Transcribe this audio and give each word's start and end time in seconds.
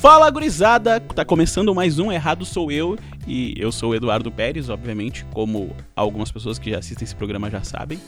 Fala 0.00 0.30
gurizada, 0.30 1.00
tá 1.00 1.24
começando 1.24 1.74
mais 1.74 1.98
um 1.98 2.12
Errado 2.12 2.44
Sou 2.44 2.70
Eu 2.70 2.96
e 3.26 3.52
eu 3.56 3.72
sou 3.72 3.90
o 3.90 3.94
Eduardo 3.96 4.30
Pérez, 4.30 4.68
obviamente, 4.68 5.24
como 5.34 5.74
algumas 5.96 6.30
pessoas 6.30 6.56
que 6.56 6.70
já 6.70 6.78
assistem 6.78 7.04
esse 7.04 7.16
programa 7.16 7.50
já 7.50 7.64
sabem. 7.64 7.98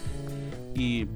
E, 0.76 1.08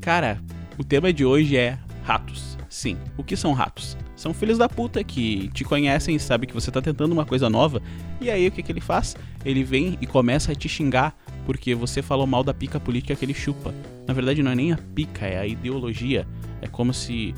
cara, 0.00 0.40
o 0.78 0.84
tema 0.84 1.12
de 1.12 1.24
hoje 1.24 1.56
é 1.56 1.76
ratos. 2.04 2.56
Sim, 2.68 2.96
o 3.16 3.24
que 3.24 3.36
são 3.36 3.52
ratos? 3.52 3.96
São 4.14 4.32
filhos 4.32 4.58
da 4.58 4.68
puta 4.68 5.02
que 5.02 5.50
te 5.52 5.64
conhecem 5.64 6.14
e 6.14 6.20
sabem 6.20 6.48
que 6.48 6.54
você 6.54 6.70
tá 6.70 6.80
tentando 6.80 7.10
uma 7.10 7.26
coisa 7.26 7.50
nova. 7.50 7.82
E 8.20 8.30
aí 8.30 8.46
o 8.46 8.52
que, 8.52 8.62
que 8.62 8.70
ele 8.70 8.80
faz? 8.80 9.16
Ele 9.44 9.64
vem 9.64 9.98
e 10.00 10.06
começa 10.06 10.52
a 10.52 10.54
te 10.54 10.68
xingar 10.68 11.16
porque 11.44 11.74
você 11.74 12.00
falou 12.00 12.28
mal 12.28 12.44
da 12.44 12.54
pica 12.54 12.78
política 12.78 13.16
que 13.16 13.24
ele 13.24 13.34
chupa. 13.34 13.74
Na 14.06 14.14
verdade, 14.14 14.40
não 14.40 14.52
é 14.52 14.54
nem 14.54 14.72
a 14.72 14.78
pica, 14.94 15.26
é 15.26 15.40
a 15.40 15.46
ideologia. 15.48 16.28
É 16.60 16.68
como 16.68 16.94
se 16.94 17.34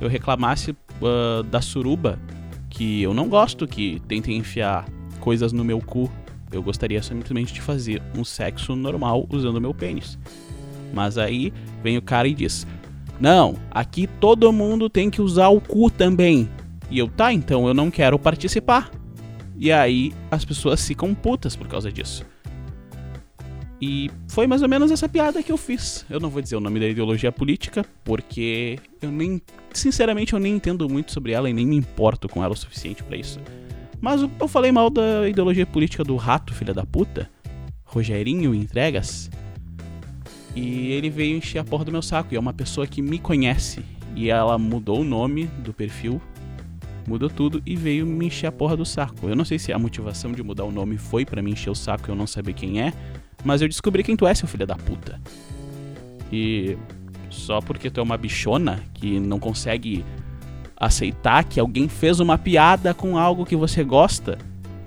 eu 0.00 0.08
reclamasse 0.08 0.74
uh, 1.00 1.42
da 1.42 1.60
suruba, 1.60 2.18
que 2.70 3.02
eu 3.02 3.14
não 3.14 3.28
gosto 3.28 3.66
que 3.66 4.00
tentem 4.08 4.36
enfiar 4.36 4.86
coisas 5.20 5.52
no 5.52 5.64
meu 5.64 5.80
cu. 5.80 6.10
Eu 6.52 6.62
gostaria 6.62 7.02
simplesmente 7.02 7.52
de 7.52 7.60
fazer 7.60 8.02
um 8.16 8.24
sexo 8.24 8.76
normal 8.76 9.26
usando 9.30 9.60
meu 9.60 9.74
pênis. 9.74 10.18
Mas 10.92 11.18
aí 11.18 11.52
vem 11.82 11.96
o 11.96 12.02
cara 12.02 12.28
e 12.28 12.34
diz: 12.34 12.66
Não, 13.20 13.56
aqui 13.70 14.06
todo 14.06 14.52
mundo 14.52 14.88
tem 14.88 15.10
que 15.10 15.20
usar 15.20 15.48
o 15.48 15.60
cu 15.60 15.90
também. 15.90 16.48
E 16.90 16.98
eu, 16.98 17.08
tá, 17.08 17.32
então 17.32 17.66
eu 17.66 17.74
não 17.74 17.90
quero 17.90 18.18
participar. 18.18 18.90
E 19.56 19.72
aí 19.72 20.12
as 20.30 20.44
pessoas 20.44 20.86
ficam 20.86 21.14
putas 21.14 21.56
por 21.56 21.66
causa 21.66 21.90
disso. 21.90 22.24
E 23.86 24.10
foi 24.28 24.46
mais 24.46 24.62
ou 24.62 24.68
menos 24.68 24.90
essa 24.90 25.06
piada 25.06 25.42
que 25.42 25.52
eu 25.52 25.58
fiz. 25.58 26.06
Eu 26.08 26.18
não 26.18 26.30
vou 26.30 26.40
dizer 26.40 26.56
o 26.56 26.60
nome 26.60 26.80
da 26.80 26.88
ideologia 26.88 27.30
política, 27.30 27.84
porque 28.02 28.78
eu 29.02 29.10
nem. 29.10 29.42
Sinceramente, 29.74 30.32
eu 30.32 30.38
nem 30.38 30.54
entendo 30.54 30.88
muito 30.88 31.12
sobre 31.12 31.32
ela 31.32 31.50
e 31.50 31.52
nem 31.52 31.66
me 31.66 31.76
importo 31.76 32.26
com 32.26 32.42
ela 32.42 32.54
o 32.54 32.56
suficiente 32.56 33.02
para 33.02 33.14
isso. 33.14 33.38
Mas 34.00 34.22
eu 34.22 34.48
falei 34.48 34.72
mal 34.72 34.88
da 34.88 35.28
ideologia 35.28 35.66
política 35.66 36.02
do 36.02 36.16
rato, 36.16 36.54
filha 36.54 36.72
da 36.72 36.86
puta. 36.86 37.28
Rogerinho 37.84 38.54
Entregas. 38.54 39.30
E 40.56 40.90
ele 40.92 41.10
veio 41.10 41.36
encher 41.36 41.58
a 41.58 41.64
porra 41.64 41.84
do 41.84 41.92
meu 41.92 42.00
saco. 42.00 42.32
E 42.32 42.38
é 42.38 42.40
uma 42.40 42.54
pessoa 42.54 42.86
que 42.86 43.02
me 43.02 43.18
conhece. 43.18 43.84
E 44.16 44.30
ela 44.30 44.56
mudou 44.56 45.00
o 45.00 45.04
nome 45.04 45.44
do 45.62 45.74
perfil, 45.74 46.22
mudou 47.06 47.28
tudo 47.28 47.60
e 47.66 47.76
veio 47.76 48.06
me 48.06 48.28
encher 48.28 48.46
a 48.46 48.52
porra 48.52 48.78
do 48.78 48.86
saco. 48.86 49.28
Eu 49.28 49.36
não 49.36 49.44
sei 49.44 49.58
se 49.58 49.74
a 49.74 49.78
motivação 49.78 50.32
de 50.32 50.42
mudar 50.42 50.64
o 50.64 50.72
nome 50.72 50.96
foi 50.96 51.26
para 51.26 51.42
me 51.42 51.50
encher 51.50 51.68
o 51.68 51.74
saco 51.74 52.08
e 52.08 52.10
eu 52.10 52.16
não 52.16 52.26
saber 52.26 52.54
quem 52.54 52.80
é 52.80 52.94
mas 53.44 53.62
eu 53.62 53.68
descobri 53.68 54.02
quem 54.02 54.16
tu 54.16 54.26
é, 54.26 54.34
seu 54.34 54.48
filho 54.48 54.66
da 54.66 54.74
puta. 54.74 55.20
E 56.32 56.76
só 57.30 57.60
porque 57.60 57.90
tu 57.90 58.00
é 58.00 58.02
uma 58.02 58.16
bichona 58.16 58.82
que 58.94 59.20
não 59.20 59.38
consegue 59.38 60.04
aceitar 60.76 61.44
que 61.44 61.60
alguém 61.60 61.88
fez 61.88 62.20
uma 62.20 62.38
piada 62.38 62.94
com 62.94 63.18
algo 63.18 63.44
que 63.44 63.54
você 63.54 63.84
gosta. 63.84 64.38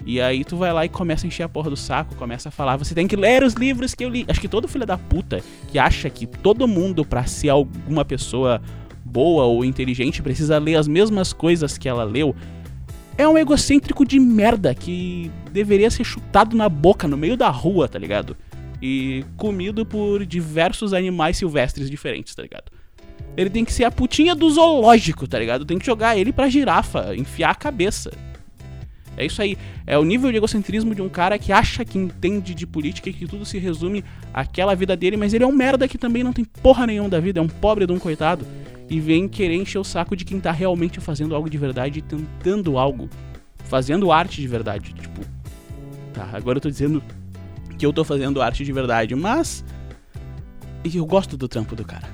E 0.05 0.22
aí 0.22 0.44
tu 0.44 0.55
vai 0.55 0.72
lá 0.72 0.85
e 0.85 0.89
começa 0.89 1.25
a 1.25 1.28
encher 1.28 1.44
a 1.44 1.50
porra 1.50 1.69
do 1.69 1.75
saco, 1.75 2.16
começa 2.16 2.47
a 2.47 2.52
falar, 2.52 2.78
você 2.78 2.95
tem 2.95 3.08
que 3.08 3.16
ler 3.16 3.44
os 3.44 3.53
livros 3.53 3.94
que 3.94 4.05
eu 4.05 4.09
li. 4.09 4.25
Acho 4.28 4.39
que 4.39 4.47
todo 4.47 4.67
filho 4.67 4.85
da 4.85 4.97
puta 4.97 5.41
que 5.69 5.78
acha 5.78 6.09
que 6.09 6.25
todo 6.25 6.67
mundo 6.67 7.05
para 7.05 7.25
ser 7.25 7.50
alguma 7.50 8.05
pessoa 8.05 8.61
boa 9.03 9.44
ou 9.45 9.66
inteligente 9.66 10.22
precisa 10.22 10.58
ler 10.58 10.75
as 10.75 10.88
mesmas 10.88 11.33
coisas 11.33 11.78
que 11.78 11.89
ela 11.89 12.03
leu, 12.03 12.35
é 13.17 13.28
um 13.28 13.38
egocêntrico 13.38 14.05
de 14.05 14.19
merda 14.19 14.75
que 14.75 15.31
deveria 15.52 15.89
ser 15.89 16.03
chutado 16.03 16.55
na 16.55 16.69
boca 16.69 17.08
no 17.08 17.17
meio 17.17 17.35
da 17.35 17.50
rua, 17.50 17.88
tá 17.88 17.97
ligado? 17.97 18.38
E 18.81 19.25
comido 19.36 19.86
por 19.86 20.25
diversos 20.25 20.94
animais 20.94 21.38
silvestres 21.38 21.89
diferentes, 21.89 22.36
tá 22.36 22.44
ligado? 22.44 22.72
Ele 23.36 23.50
tem 23.50 23.64
que 23.64 23.73
ser 23.73 23.84
a 23.84 23.92
putinha 23.92 24.36
do 24.36 24.50
zoológico, 24.50 25.28
tá 25.28 25.38
ligado? 25.38 25.66
Tem 25.66 25.78
que 25.78 25.86
jogar 25.86 26.17
ele 26.17 26.31
pra 26.31 26.50
girafa, 26.50 27.16
enfiar 27.16 27.52
a 27.52 27.56
cabeça. 27.56 28.12
É 29.16 29.25
isso 29.25 29.41
aí. 29.41 29.57
É 29.85 29.97
o 29.97 30.03
nível 30.03 30.31
de 30.31 30.38
egocentrismo 30.38 30.94
de 30.94 31.01
um 31.01 31.09
cara 31.09 31.40
que 31.40 31.51
acha 31.51 31.84
que 31.84 31.97
entende 31.97 32.53
de 32.53 32.68
política 32.68 33.09
e 33.09 33.13
que 33.13 33.25
tudo 33.25 33.46
se 33.46 33.57
resume 33.57 34.03
àquela 34.34 34.75
vida 34.75 34.96
dele, 34.96 35.18
mas 35.18 35.34
ele 35.34 35.44
é 35.44 35.47
um 35.47 35.51
merda 35.51 35.88
que 35.88 35.97
também 35.97 36.24
não 36.24 36.31
tem 36.31 36.46
porra 36.46 36.85
nenhuma 36.85 37.09
da 37.09 37.19
vida, 37.19 37.40
é 37.40 37.41
um 37.41 37.47
pobre 37.47 37.88
de 37.88 37.94
um 37.94 38.00
coitado. 38.00 38.46
E 38.90 39.00
vem 39.00 39.28
querer 39.28 39.56
encher 39.56 39.80
o 39.80 39.84
saco 39.84 40.16
de 40.16 40.24
quem 40.24 40.40
tá 40.40 40.51
realmente 40.51 41.01
fazendo 41.01 41.35
algo 41.35 41.50
de 41.50 41.57
verdade, 41.57 42.01
tentando 42.01 42.78
algo. 42.78 43.09
Fazendo 43.66 44.12
arte 44.12 44.40
de 44.40 44.47
verdade. 44.47 44.94
Tipo. 44.94 45.22
Tá, 46.13 46.30
agora 46.31 46.57
eu 46.57 46.62
tô 46.62 46.69
dizendo 46.69 47.03
que 47.77 47.85
eu 47.85 47.93
tô 47.93 48.03
fazendo 48.03 48.41
arte 48.41 48.65
de 48.65 48.71
verdade, 48.71 49.15
mas 49.15 49.63
eu 50.83 51.05
gosto 51.05 51.38
do 51.38 51.47
trampo 51.47 51.75
do 51.75 51.85
cara. 51.85 52.07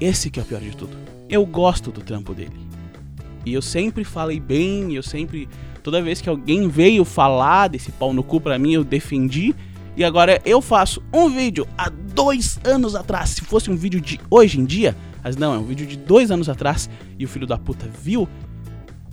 Esse 0.00 0.30
que 0.30 0.38
é 0.38 0.42
o 0.42 0.46
pior 0.46 0.60
de 0.60 0.76
tudo. 0.76 0.96
Eu 1.28 1.44
gosto 1.44 1.90
do 1.90 2.00
trampo 2.00 2.34
dele. 2.34 2.68
E 3.44 3.52
eu 3.52 3.62
sempre 3.62 4.04
falei 4.04 4.38
bem, 4.38 4.94
eu 4.94 5.02
sempre 5.02 5.48
toda 5.82 6.02
vez 6.02 6.20
que 6.20 6.28
alguém 6.28 6.68
veio 6.68 7.04
falar 7.04 7.68
desse 7.68 7.90
pau 7.92 8.12
no 8.12 8.22
cu 8.22 8.40
pra 8.40 8.58
mim, 8.58 8.72
eu 8.72 8.84
defendi. 8.84 9.54
E 9.96 10.04
agora 10.04 10.40
eu 10.44 10.60
faço 10.60 11.02
um 11.12 11.28
vídeo 11.28 11.66
há 11.76 11.88
dois 11.88 12.60
anos 12.62 12.94
atrás. 12.94 13.30
Se 13.30 13.40
fosse 13.40 13.70
um 13.70 13.76
vídeo 13.76 14.00
de 14.00 14.20
hoje 14.30 14.60
em 14.60 14.64
dia, 14.64 14.96
mas 15.24 15.36
não, 15.36 15.54
é 15.54 15.58
um 15.58 15.64
vídeo 15.64 15.86
de 15.86 15.96
dois 15.96 16.30
anos 16.30 16.48
atrás. 16.48 16.88
E 17.18 17.24
o 17.24 17.28
filho 17.28 17.46
da 17.46 17.58
puta 17.58 17.86
viu 17.88 18.28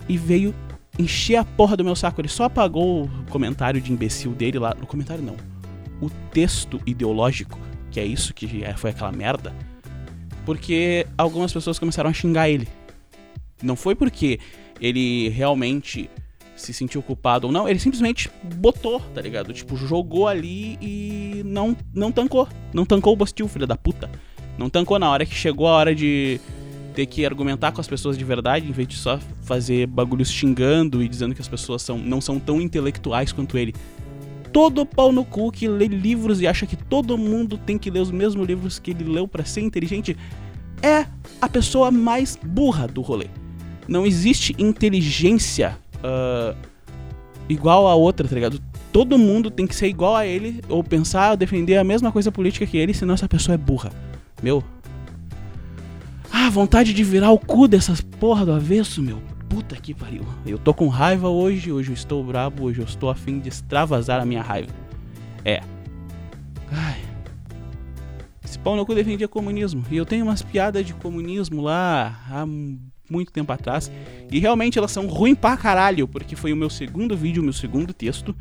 e 0.08 0.16
veio 0.16 0.54
encher 0.98 1.36
a 1.36 1.44
porra 1.44 1.76
do 1.76 1.84
meu 1.84 1.96
saco. 1.96 2.20
Ele 2.20 2.28
só 2.28 2.44
apagou 2.44 3.04
o 3.04 3.10
comentário 3.30 3.80
de 3.80 3.92
imbecil 3.92 4.32
dele 4.32 4.58
lá. 4.58 4.74
No 4.78 4.86
comentário 4.86 5.22
não 5.24 5.55
o 6.00 6.10
texto 6.32 6.80
ideológico, 6.86 7.58
que 7.90 8.00
é 8.00 8.04
isso 8.04 8.34
que 8.34 8.64
foi 8.76 8.90
aquela 8.90 9.12
merda, 9.12 9.54
porque 10.44 11.06
algumas 11.16 11.52
pessoas 11.52 11.78
começaram 11.78 12.10
a 12.10 12.12
xingar 12.12 12.48
ele. 12.48 12.68
Não 13.62 13.74
foi 13.74 13.94
porque 13.94 14.38
ele 14.80 15.28
realmente 15.30 16.10
se 16.54 16.72
sentiu 16.72 17.02
culpado 17.02 17.46
ou 17.46 17.52
não, 17.52 17.68
ele 17.68 17.78
simplesmente 17.78 18.30
botou, 18.42 19.00
tá 19.14 19.20
ligado? 19.20 19.52
Tipo, 19.52 19.76
jogou 19.76 20.26
ali 20.26 20.78
e 20.80 21.42
não 21.44 21.76
não 21.94 22.10
tancou. 22.10 22.48
Não 22.72 22.84
tancou 22.84 23.12
o 23.12 23.16
Bostil, 23.16 23.46
filho 23.48 23.66
da 23.66 23.76
puta. 23.76 24.10
Não 24.58 24.70
tancou 24.70 24.98
na 24.98 25.10
hora 25.10 25.26
que 25.26 25.34
chegou 25.34 25.68
a 25.68 25.72
hora 25.72 25.94
de 25.94 26.40
ter 26.94 27.04
que 27.04 27.26
argumentar 27.26 27.72
com 27.72 27.80
as 27.80 27.86
pessoas 27.86 28.16
de 28.16 28.24
verdade, 28.24 28.66
em 28.66 28.72
vez 28.72 28.88
de 28.88 28.96
só 28.96 29.18
fazer 29.42 29.86
bagulhos 29.86 30.30
xingando 30.30 31.02
e 31.02 31.08
dizendo 31.08 31.34
que 31.34 31.42
as 31.42 31.48
pessoas 31.48 31.82
são, 31.82 31.98
não 31.98 32.22
são 32.22 32.40
tão 32.40 32.58
intelectuais 32.58 33.32
quanto 33.32 33.58
ele 33.58 33.74
todo 34.56 34.86
pau 34.86 35.12
no 35.12 35.22
cu 35.22 35.52
que 35.52 35.68
lê 35.68 35.86
livros 35.86 36.40
e 36.40 36.46
acha 36.46 36.64
que 36.64 36.76
todo 36.76 37.18
mundo 37.18 37.58
tem 37.58 37.76
que 37.76 37.90
ler 37.90 38.00
os 38.00 38.10
mesmos 38.10 38.46
livros 38.48 38.78
que 38.78 38.92
ele 38.92 39.04
leu 39.04 39.28
para 39.28 39.44
ser 39.44 39.60
inteligente, 39.60 40.16
é 40.82 41.04
a 41.42 41.46
pessoa 41.46 41.90
mais 41.90 42.38
burra 42.42 42.86
do 42.86 43.02
rolê. 43.02 43.26
Não 43.86 44.06
existe 44.06 44.56
inteligência 44.58 45.76
uh, 45.96 46.56
igual 47.46 47.86
a 47.86 47.94
outra, 47.94 48.26
tá 48.26 48.34
ligado? 48.34 48.58
Todo 48.90 49.18
mundo 49.18 49.50
tem 49.50 49.66
que 49.66 49.76
ser 49.76 49.88
igual 49.88 50.16
a 50.16 50.24
ele, 50.24 50.62
ou 50.70 50.82
pensar, 50.82 51.32
ou 51.32 51.36
defender 51.36 51.76
a 51.76 51.84
mesma 51.84 52.10
coisa 52.10 52.32
política 52.32 52.64
que 52.64 52.78
ele, 52.78 52.94
senão 52.94 53.12
essa 53.12 53.28
pessoa 53.28 53.56
é 53.56 53.58
burra. 53.58 53.92
Meu. 54.42 54.64
Ah, 56.32 56.48
vontade 56.48 56.94
de 56.94 57.04
virar 57.04 57.30
o 57.30 57.38
cu 57.38 57.68
dessas 57.68 58.00
porra 58.00 58.46
do 58.46 58.52
avesso, 58.52 59.02
meu 59.02 59.20
puta 59.56 59.74
que 59.74 59.94
pariu. 59.94 60.22
Eu 60.44 60.58
tô 60.58 60.74
com 60.74 60.86
raiva 60.86 61.30
hoje, 61.30 61.72
hoje 61.72 61.90
eu 61.90 61.94
estou 61.94 62.22
brabo, 62.22 62.64
hoje 62.64 62.80
eu 62.80 62.84
estou 62.84 63.08
afim 63.08 63.38
de 63.38 63.48
extravasar 63.48 64.20
a 64.20 64.26
minha 64.26 64.42
raiva. 64.42 64.70
É. 65.42 65.62
Ai. 66.70 67.00
Esse 68.44 68.58
pau 68.58 68.76
no 68.76 68.84
cu 68.84 68.94
defendia 68.94 69.26
comunismo. 69.26 69.82
E 69.90 69.96
eu 69.96 70.04
tenho 70.04 70.26
umas 70.26 70.42
piadas 70.42 70.84
de 70.84 70.92
comunismo 70.92 71.62
lá 71.62 72.20
há 72.30 72.44
muito 73.10 73.32
tempo 73.32 73.50
atrás. 73.50 73.90
E 74.30 74.38
realmente 74.38 74.78
elas 74.78 74.92
são 74.92 75.06
ruins 75.06 75.38
pra 75.38 75.56
caralho, 75.56 76.06
porque 76.06 76.36
foi 76.36 76.52
o 76.52 76.56
meu 76.56 76.68
segundo 76.68 77.16
vídeo, 77.16 77.40
o 77.40 77.44
meu 77.44 77.54
segundo 77.54 77.94
texto. 77.94 78.36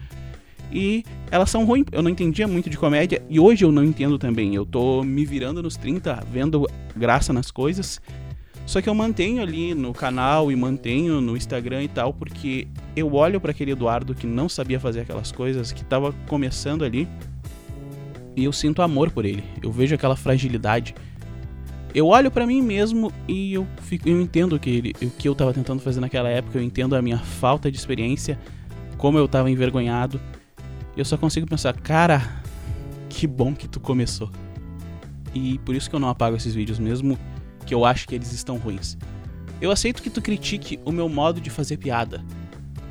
E 0.70 1.06
elas 1.32 1.50
são 1.50 1.64
ruins. 1.64 1.86
Eu 1.94 2.04
não 2.04 2.10
entendia 2.10 2.46
muito 2.46 2.70
de 2.70 2.78
comédia. 2.78 3.24
E 3.30 3.40
hoje 3.40 3.64
eu 3.64 3.72
não 3.72 3.86
entendo 3.86 4.20
também. 4.20 4.54
Eu 4.54 4.66
tô 4.66 5.02
me 5.02 5.24
virando 5.26 5.64
nos 5.64 5.78
30, 5.78 6.26
vendo 6.30 6.68
graça 6.94 7.32
nas 7.32 7.52
coisas. 7.52 8.02
Só 8.66 8.82
que 8.82 8.90
eu 8.90 8.96
mantenho 8.96 9.42
ali 9.42 9.76
no 9.76 9.94
canal 9.94 10.52
e 10.52 10.56
mantenho 10.56 11.22
no 11.22 11.38
Instagram 11.38 11.84
e 11.84 11.88
tal, 11.88 12.14
porque 12.14 12.68
eu 12.96 13.14
olho 13.14 13.40
para 13.40 13.52
aquele 13.52 13.72
Eduardo 13.72 14.16
que 14.16 14.26
não 14.26 14.50
sabia 14.50 14.80
fazer 14.80 15.02
aquelas 15.02 15.32
coisas, 15.32 15.72
que 15.72 15.84
tava 15.84 16.14
começando 16.28 16.84
ali, 16.84 17.08
e 18.36 18.44
eu 18.44 18.52
sinto 18.52 18.82
amor 18.82 19.12
por 19.12 19.24
ele. 19.24 19.44
Eu 19.62 19.72
vejo 19.72 19.94
aquela 19.94 20.16
fragilidade. 20.16 20.96
Eu 21.94 22.08
olho 22.08 22.30
para 22.30 22.46
mim 22.46 22.62
mesmo 22.62 23.14
e 23.28 23.54
eu, 23.54 23.66
fico, 23.82 24.10
eu 24.10 24.20
entendo 24.20 24.60
que 24.60 24.70
ele, 24.70 24.94
o 25.02 25.10
que 25.12 25.30
eu 25.30 25.36
tava 25.36 25.54
tentando 25.54 25.82
fazer 25.82 26.02
naquela 26.02 26.28
época, 26.28 26.58
eu 26.58 26.64
entendo 26.64 26.96
a 26.96 27.02
minha 27.02 27.20
falta 27.20 27.72
de 27.72 27.78
experiência, 27.78 28.38
como 28.98 29.18
eu 29.18 29.28
tava 29.28 29.50
envergonhado. 29.50 30.20
Eu 30.98 31.06
só 31.06 31.18
consigo 31.18 31.48
pensar, 31.48 31.74
cara, 31.74 32.42
que 33.10 33.28
bom 33.28 33.54
que 33.54 33.68
tu 33.68 33.80
começou. 33.80 34.30
E 35.34 35.60
por 35.60 35.76
isso 35.76 35.90
que 35.90 35.96
eu 35.96 36.00
não 36.00 36.10
apago 36.10 36.36
esses 36.36 36.54
vídeos 36.54 36.80
mesmo 36.80 37.18
que 37.66 37.74
eu 37.74 37.86
acho 37.86 38.08
que 38.08 38.16
eles 38.16 38.32
estão 38.32 38.58
ruins. 38.58 38.98
Eu 39.60 39.72
aceito 39.72 40.02
que 40.04 40.10
tu 40.10 40.22
critique 40.22 40.80
o 40.86 40.92
meu 40.92 41.08
modo 41.08 41.40
de 41.40 41.50
fazer 41.50 41.78
piada. 41.78 42.24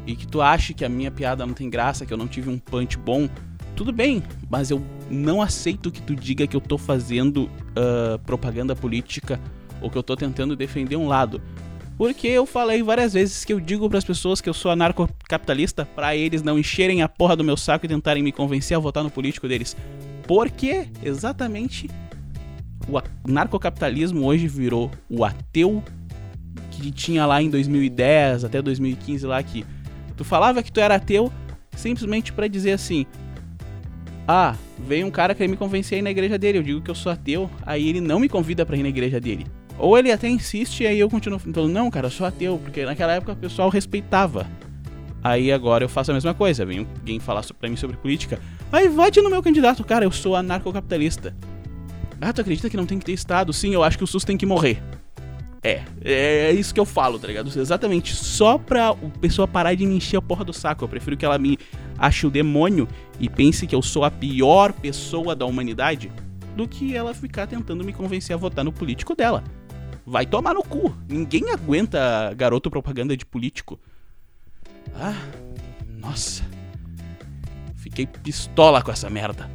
E 0.07 0.15
que 0.17 0.27
tu 0.27 0.43
ache 0.43 0.75
que 0.75 0.85
a 0.85 0.89
minha 0.89 1.11
piada 1.11 1.47
não 1.47 1.55
tem 1.55 1.71
graça, 1.71 2.05
que 2.05 2.13
eu 2.13 2.17
não 2.17 2.29
tive 2.29 2.51
um 2.51 2.59
punch 2.59 2.99
bom. 2.99 3.29
Tudo 3.77 3.93
bem, 3.93 4.23
mas 4.51 4.71
eu 4.71 4.83
não 5.11 5.41
aceito 5.43 5.91
que 5.91 6.01
tu 6.01 6.15
diga 6.15 6.47
que 6.47 6.57
eu 6.57 6.61
tô 6.61 6.79
fazendo 6.79 7.45
uh, 7.45 8.19
propaganda 8.25 8.77
política 8.77 9.41
ou 9.81 9.91
que 9.91 9.99
eu 9.99 10.03
tô 10.03 10.17
tentando 10.17 10.57
defender 10.57 10.97
um 10.97 11.07
lado. 11.09 11.41
Porque 11.97 12.27
eu 12.27 12.45
falei 12.45 12.83
várias 12.83 13.13
vezes 13.13 13.45
que 13.45 13.53
eu 13.53 13.61
digo 13.61 13.89
para 13.89 13.99
as 13.99 14.05
pessoas 14.05 14.41
que 14.41 14.49
eu 14.49 14.55
sou 14.55 14.71
anarcocapitalista 14.71 15.85
para 15.85 16.17
eles 16.17 16.43
não 16.43 16.59
encherem 16.59 17.03
a 17.03 17.09
porra 17.09 17.37
do 17.37 17.45
meu 17.45 17.57
saco 17.57 17.87
e 17.87 17.89
tentarem 17.89 18.23
me 18.23 18.33
convencer 18.33 18.77
a 18.77 18.81
votar 18.81 19.05
no 19.05 19.11
político 19.11 19.47
deles. 19.47 19.77
Porque 20.27 20.89
exatamente 21.03 21.89
o 22.89 23.31
narcocapitalismo 23.31 24.25
hoje 24.27 24.47
virou 24.47 24.91
o 25.09 25.25
ateu 25.25 25.83
que 26.71 26.91
tinha 26.91 27.25
lá 27.25 27.43
em 27.43 27.49
2010 27.49 28.45
até 28.45 28.61
2015 28.61 29.27
lá 29.27 29.43
que 29.43 29.65
tu 30.17 30.25
falava 30.25 30.63
que 30.63 30.73
tu 30.73 30.81
era 30.81 30.97
ateu 30.97 31.33
simplesmente 31.77 32.33
para 32.33 32.47
dizer 32.47 32.73
assim: 32.73 33.07
"Ah, 34.27 34.55
veio 34.79 35.07
um 35.07 35.11
cara 35.11 35.35
querer 35.35 35.49
me 35.49 35.57
convencer 35.57 35.97
a 35.97 35.99
ir 36.01 36.03
na 36.03 36.11
igreja 36.11 36.39
dele, 36.39 36.59
eu 36.59 36.63
digo 36.63 36.81
que 36.81 36.91
eu 36.91 36.95
sou 36.95 37.11
ateu, 37.11 37.51
aí 37.65 37.89
ele 37.89 38.01
não 38.01 38.21
me 38.21 38.29
convida 38.29 38.65
para 38.65 38.77
ir 38.77 38.83
na 38.83 38.89
igreja 38.89 39.21
dele". 39.21 39.47
Ou 39.79 39.99
ele 39.99 40.13
até 40.13 40.29
insiste 40.29 40.83
e 40.83 40.87
aí 40.87 40.99
eu 40.99 41.11
continuo 41.11 41.39
falando: 41.39 41.73
"Não, 41.73 41.91
cara, 41.91 42.07
eu 42.07 42.11
sou 42.11 42.27
ateu", 42.27 42.59
porque 42.63 42.85
naquela 42.85 43.15
época 43.15 43.33
o 43.33 43.37
pessoal 43.37 43.69
respeitava. 43.69 44.47
Aí 45.23 45.51
agora 45.51 45.83
eu 45.83 45.89
faço 45.89 46.11
a 46.11 46.15
mesma 46.15 46.35
coisa, 46.35 46.67
vem 46.67 46.81
alguém 46.81 47.19
falar 47.19 47.43
pra 47.59 47.69
mim 47.69 47.77
sobre 47.77 47.97
política, 47.97 48.39
aí 48.71 48.89
vote 48.89 49.23
no 49.23 49.31
meu 49.31 49.43
candidato, 49.43 49.83
cara, 49.83 50.05
eu 50.05 50.13
sou 50.13 50.37
anarcocapitalista. 50.37 51.35
Ah, 52.21 52.33
tu 52.33 52.41
acredita 52.41 52.71
que 52.71 52.77
não 52.77 52.87
tem 52.87 52.99
que 52.99 53.05
ter 53.05 53.13
Estado? 53.13 53.53
Sim, 53.53 53.75
eu 53.75 53.83
acho 53.83 53.99
que 53.99 54.05
o 54.05 54.07
SUS 54.07 54.25
tem 54.25 54.37
que 54.37 54.47
morrer. 54.47 54.83
É, 55.63 55.83
é 56.05 56.53
isso 56.53 56.75
que 56.75 56.81
eu 56.81 56.85
falo, 56.85 57.19
tá 57.19 57.27
ligado? 57.27 57.51
Exatamente, 57.59 58.15
só 58.15 58.59
pra 58.59 58.93
o 58.93 59.11
pessoa 59.19 59.49
parar 59.49 59.75
de 59.75 59.87
me 59.87 59.97
encher 59.97 60.19
a 60.19 60.23
porra 60.23 60.45
do 60.45 60.53
saco. 60.53 60.85
Eu 60.85 60.89
prefiro 60.89 61.17
que 61.17 61.25
ela 61.25 61.39
me 61.39 61.59
ache 61.99 62.27
o 62.27 62.31
demônio 62.31 62.87
e 63.19 63.31
pense 63.31 63.67
que 63.67 63.75
eu 63.75 63.81
sou 63.81 64.05
a 64.05 64.11
pior 64.11 64.75
pessoa 64.75 65.35
da 65.35 65.47
humanidade 65.47 66.13
do 66.55 66.69
que 66.69 66.95
ela 66.95 67.15
ficar 67.15 67.47
tentando 67.47 67.83
me 67.83 67.95
convencer 67.95 68.35
a 68.35 68.39
votar 68.39 68.63
no 68.63 68.73
político 68.73 69.17
dela. 69.17 69.43
Vai 70.07 70.27
tomar 70.27 70.53
no 70.53 70.63
cu. 70.63 70.95
Ninguém 71.09 71.51
aguenta 71.51 72.35
garoto 72.37 72.71
propaganda 72.71 73.17
de 73.17 73.25
político. 73.25 73.81
Ah, 74.95 75.17
nossa. 75.99 76.45
Fiquei 77.75 78.07
pistola 78.07 78.83
com 78.83 78.91
essa 78.91 79.09
merda. 79.09 79.51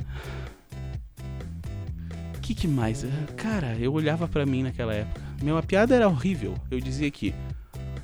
Que, 2.49 2.55
que 2.55 2.67
mais? 2.67 3.05
Cara, 3.37 3.77
eu 3.79 3.93
olhava 3.93 4.27
para 4.27 4.43
mim 4.43 4.63
naquela 4.63 4.91
época. 4.91 5.21
Minha 5.39 5.61
piada 5.61 5.93
era 5.93 6.07
horrível. 6.07 6.55
Eu 6.71 6.79
dizia 6.79 7.11
que. 7.11 7.31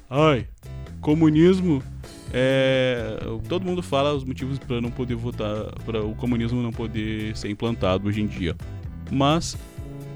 Ai, 0.08 0.46
comunismo 1.02 1.82
é. 2.32 3.18
Todo 3.50 3.66
mundo 3.66 3.82
fala 3.82 4.14
os 4.14 4.24
motivos 4.24 4.60
para 4.60 4.80
não 4.80 4.92
poder 4.92 5.16
votar. 5.16 5.74
para 5.84 6.06
o 6.06 6.14
comunismo 6.14 6.62
não 6.62 6.72
poder 6.72 7.36
ser 7.36 7.50
implantado 7.50 8.08
hoje 8.08 8.22
em 8.22 8.28
dia. 8.28 8.56
Mas 9.12 9.58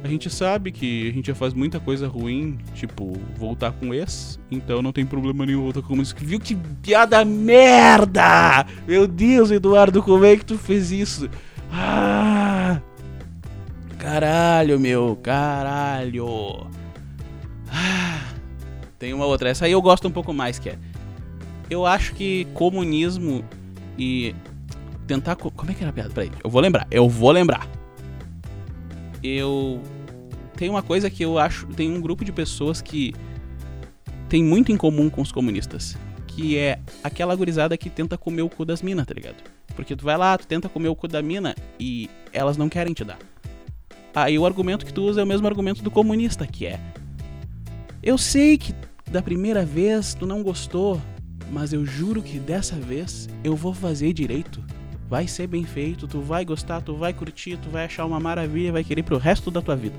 a 0.03 0.07
gente 0.07 0.29
sabe 0.29 0.71
que 0.71 1.09
a 1.09 1.11
gente 1.11 1.25
já 1.25 1.35
faz 1.35 1.55
muita 1.55 1.79
coisa 1.79 2.07
ruim, 2.07 2.59
tipo, 2.75 3.19
voltar 3.35 3.71
com 3.71 3.95
ex, 3.95 4.39
então 4.51 4.79
não 4.83 4.91
tem 4.91 5.07
problema 5.07 5.43
nenhum 5.43 5.63
voltar 5.63 5.81
com 5.81 5.99
isso. 5.99 6.13
Viu 6.19 6.39
que 6.39 6.55
piada 6.83 7.25
merda! 7.25 8.63
Meu 8.87 9.07
Deus, 9.07 9.49
Eduardo, 9.49 10.03
como 10.03 10.23
é 10.23 10.37
que 10.37 10.45
tu 10.45 10.55
fez 10.55 10.91
isso? 10.91 11.27
Ah! 11.71 12.08
Caralho, 14.09 14.79
meu, 14.79 15.15
caralho. 15.21 16.67
Ah! 17.71 18.33
Tem 18.97 19.13
uma 19.13 19.25
outra, 19.25 19.49
essa 19.49 19.65
aí 19.65 19.71
eu 19.71 19.81
gosto 19.81 20.07
um 20.07 20.11
pouco 20.11 20.33
mais, 20.33 20.57
que 20.57 20.69
é. 20.69 20.77
Eu 21.69 21.85
acho 21.85 22.13
que 22.13 22.45
comunismo 22.53 23.43
e 23.97 24.35
tentar. 25.05 25.35
Como 25.35 25.71
é 25.71 25.73
que 25.73 25.81
era 25.81 25.91
a 25.91 25.93
piada? 25.93 26.09
Peraí, 26.09 26.31
eu 26.43 26.49
vou 26.49 26.61
lembrar, 26.61 26.87
eu 26.89 27.07
vou 27.07 27.31
lembrar 27.31 27.67
eu 29.23 29.81
tem 30.55 30.69
uma 30.69 30.81
coisa 30.81 31.09
que 31.09 31.23
eu 31.23 31.37
acho, 31.37 31.65
tem 31.67 31.91
um 31.91 32.01
grupo 32.01 32.25
de 32.25 32.31
pessoas 32.31 32.81
que 32.81 33.13
tem 34.27 34.43
muito 34.43 34.71
em 34.71 34.77
comum 34.77 35.09
com 35.09 35.21
os 35.21 35.31
comunistas, 35.31 35.97
que 36.27 36.57
é 36.57 36.79
aquela 37.03 37.35
gurizada 37.35 37.77
que 37.77 37.89
tenta 37.89 38.17
comer 38.17 38.41
o 38.41 38.49
cu 38.49 38.65
das 38.65 38.81
minas, 38.81 39.05
tá 39.05 39.13
ligado? 39.13 39.37
Porque 39.75 39.95
tu 39.95 40.03
vai 40.03 40.17
lá, 40.17 40.37
tu 40.37 40.45
tenta 40.45 40.67
comer 40.67 40.89
o 40.89 40.95
cu 40.95 41.07
da 41.07 41.21
mina 41.21 41.55
e 41.79 42.09
elas 42.33 42.57
não 42.57 42.67
querem 42.67 42.93
te 42.93 43.05
dar. 43.05 43.17
Aí 44.13 44.37
o 44.37 44.45
argumento 44.45 44.85
que 44.85 44.93
tu 44.93 45.03
usa 45.03 45.21
é 45.21 45.23
o 45.23 45.27
mesmo 45.27 45.47
argumento 45.47 45.83
do 45.83 45.91
comunista, 45.91 46.45
que 46.47 46.65
é 46.65 46.79
Eu 48.01 48.17
sei 48.17 48.57
que 48.57 48.73
da 49.09 49.21
primeira 49.21 49.65
vez 49.65 50.13
tu 50.13 50.25
não 50.25 50.43
gostou, 50.43 51.01
mas 51.51 51.73
eu 51.73 51.85
juro 51.85 52.21
que 52.21 52.39
dessa 52.39 52.75
vez 52.75 53.29
eu 53.43 53.55
vou 53.55 53.73
fazer 53.73 54.13
direito 54.13 54.63
vai 55.09 55.27
ser 55.27 55.47
bem 55.47 55.63
feito, 55.63 56.07
tu 56.07 56.21
vai 56.21 56.45
gostar, 56.45 56.81
tu 56.81 56.95
vai 56.95 57.11
curtir, 57.11 57.57
tu 57.57 57.67
vai 57.69 57.85
achar 57.85 58.05
uma 58.05 58.19
maravilha, 58.19 58.71
vai 58.71 58.83
querer 58.83 59.01
pro 59.01 59.17
resto 59.17 59.49
da 59.49 59.59
tua 59.59 59.75
vida. 59.75 59.97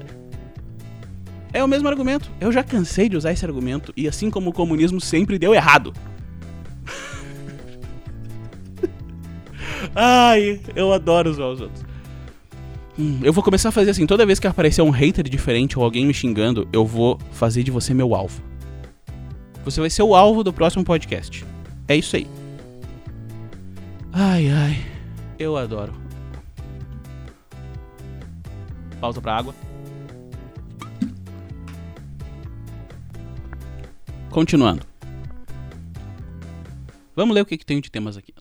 É 1.53 1.65
o 1.65 1.69
mesmo 1.69 1.89
argumento. 1.89 2.31
Eu 2.41 2.53
já 2.53 2.63
cansei 2.63 3.09
de 3.09 3.17
usar 3.17 3.33
esse 3.33 3.45
argumento 3.45 3.93
e 3.97 4.07
assim 4.07 4.31
como 4.31 4.51
o 4.51 4.53
comunismo 4.53 5.01
sempre 5.01 5.37
deu 5.37 5.53
errado. 5.53 5.93
Ai, 9.97 10.61
eu 10.77 10.93
adoro 10.93 11.29
usar 11.31 11.47
os 11.47 11.61
outros. 11.61 11.90
Eu 13.23 13.33
vou 13.33 13.43
começar 13.43 13.71
a 13.71 13.73
fazer 13.73 13.91
assim, 13.91 14.07
toda 14.07 14.27
vez 14.27 14.39
que 14.39 14.47
aparecer 14.47 14.83
um 14.83 14.91
hater 14.91 15.29
diferente 15.29 15.79
ou 15.79 15.85
alguém 15.85 16.07
me 16.07 16.13
xingando, 16.13 16.69
eu 16.73 16.85
vou 16.85 17.19
fazer 17.33 17.63
de 17.63 17.71
você 17.71 17.95
meu 17.95 18.15
alvo. 18.15 18.43
Você 19.65 19.81
vai 19.81 19.91
ser 19.91 20.03
o 20.03 20.15
alvo 20.15 20.45
do 20.45 20.53
próximo 20.53 20.85
podcast. 20.85 21.45
É 21.89 21.97
isso 21.97 22.17
aí. 22.17 22.27
Ai, 24.13 24.49
ai. 24.51 24.85
Eu 25.39 25.57
adoro. 25.57 25.93
Pausa 29.01 29.21
pra 29.21 29.37
água. 29.37 29.55
Continuando. 34.31 34.83
Vamos 37.17 37.35
ler 37.35 37.41
o 37.43 37.47
que, 37.47 37.59
que 37.59 37.67
tem 37.67 37.81
de 37.81 37.91
temas 37.91 38.17
aqui. 38.17 38.33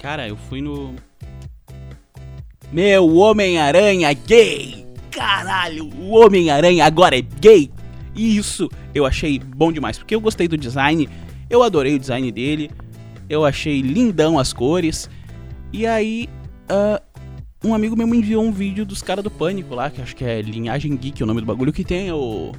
Cara, 0.00 0.26
eu 0.26 0.36
fui 0.36 0.60
no. 0.60 0.94
Meu 2.72 3.14
Homem-Aranha 3.14 4.12
gay! 4.12 4.90
caralho, 5.10 5.90
o 5.98 6.16
Homem-Aranha 6.16 6.86
agora 6.86 7.18
é 7.18 7.20
gay. 7.20 7.70
E 8.14 8.36
isso 8.36 8.68
eu 8.94 9.04
achei 9.04 9.38
bom 9.38 9.70
demais, 9.70 9.98
porque 9.98 10.14
eu 10.14 10.20
gostei 10.20 10.48
do 10.48 10.56
design, 10.56 11.08
eu 11.48 11.62
adorei 11.62 11.94
o 11.94 11.98
design 11.98 12.30
dele, 12.32 12.70
eu 13.28 13.44
achei 13.44 13.80
lindão 13.82 14.38
as 14.38 14.52
cores. 14.52 15.10
E 15.72 15.86
aí, 15.86 16.28
uh, 16.70 17.02
um 17.62 17.74
amigo 17.74 17.96
meu 17.96 18.06
me 18.06 18.16
enviou 18.16 18.42
um 18.42 18.50
vídeo 18.50 18.86
dos 18.86 19.02
caras 19.02 19.22
do 19.22 19.30
Pânico 19.30 19.74
lá, 19.74 19.90
que 19.90 20.00
acho 20.00 20.16
que 20.16 20.24
é 20.24 20.40
Linhagem 20.40 20.96
Geek, 20.96 21.22
o 21.22 21.26
nome 21.26 21.40
do 21.40 21.46
bagulho, 21.46 21.72
que 21.72 21.84
tem 21.84 22.10
o, 22.10 22.52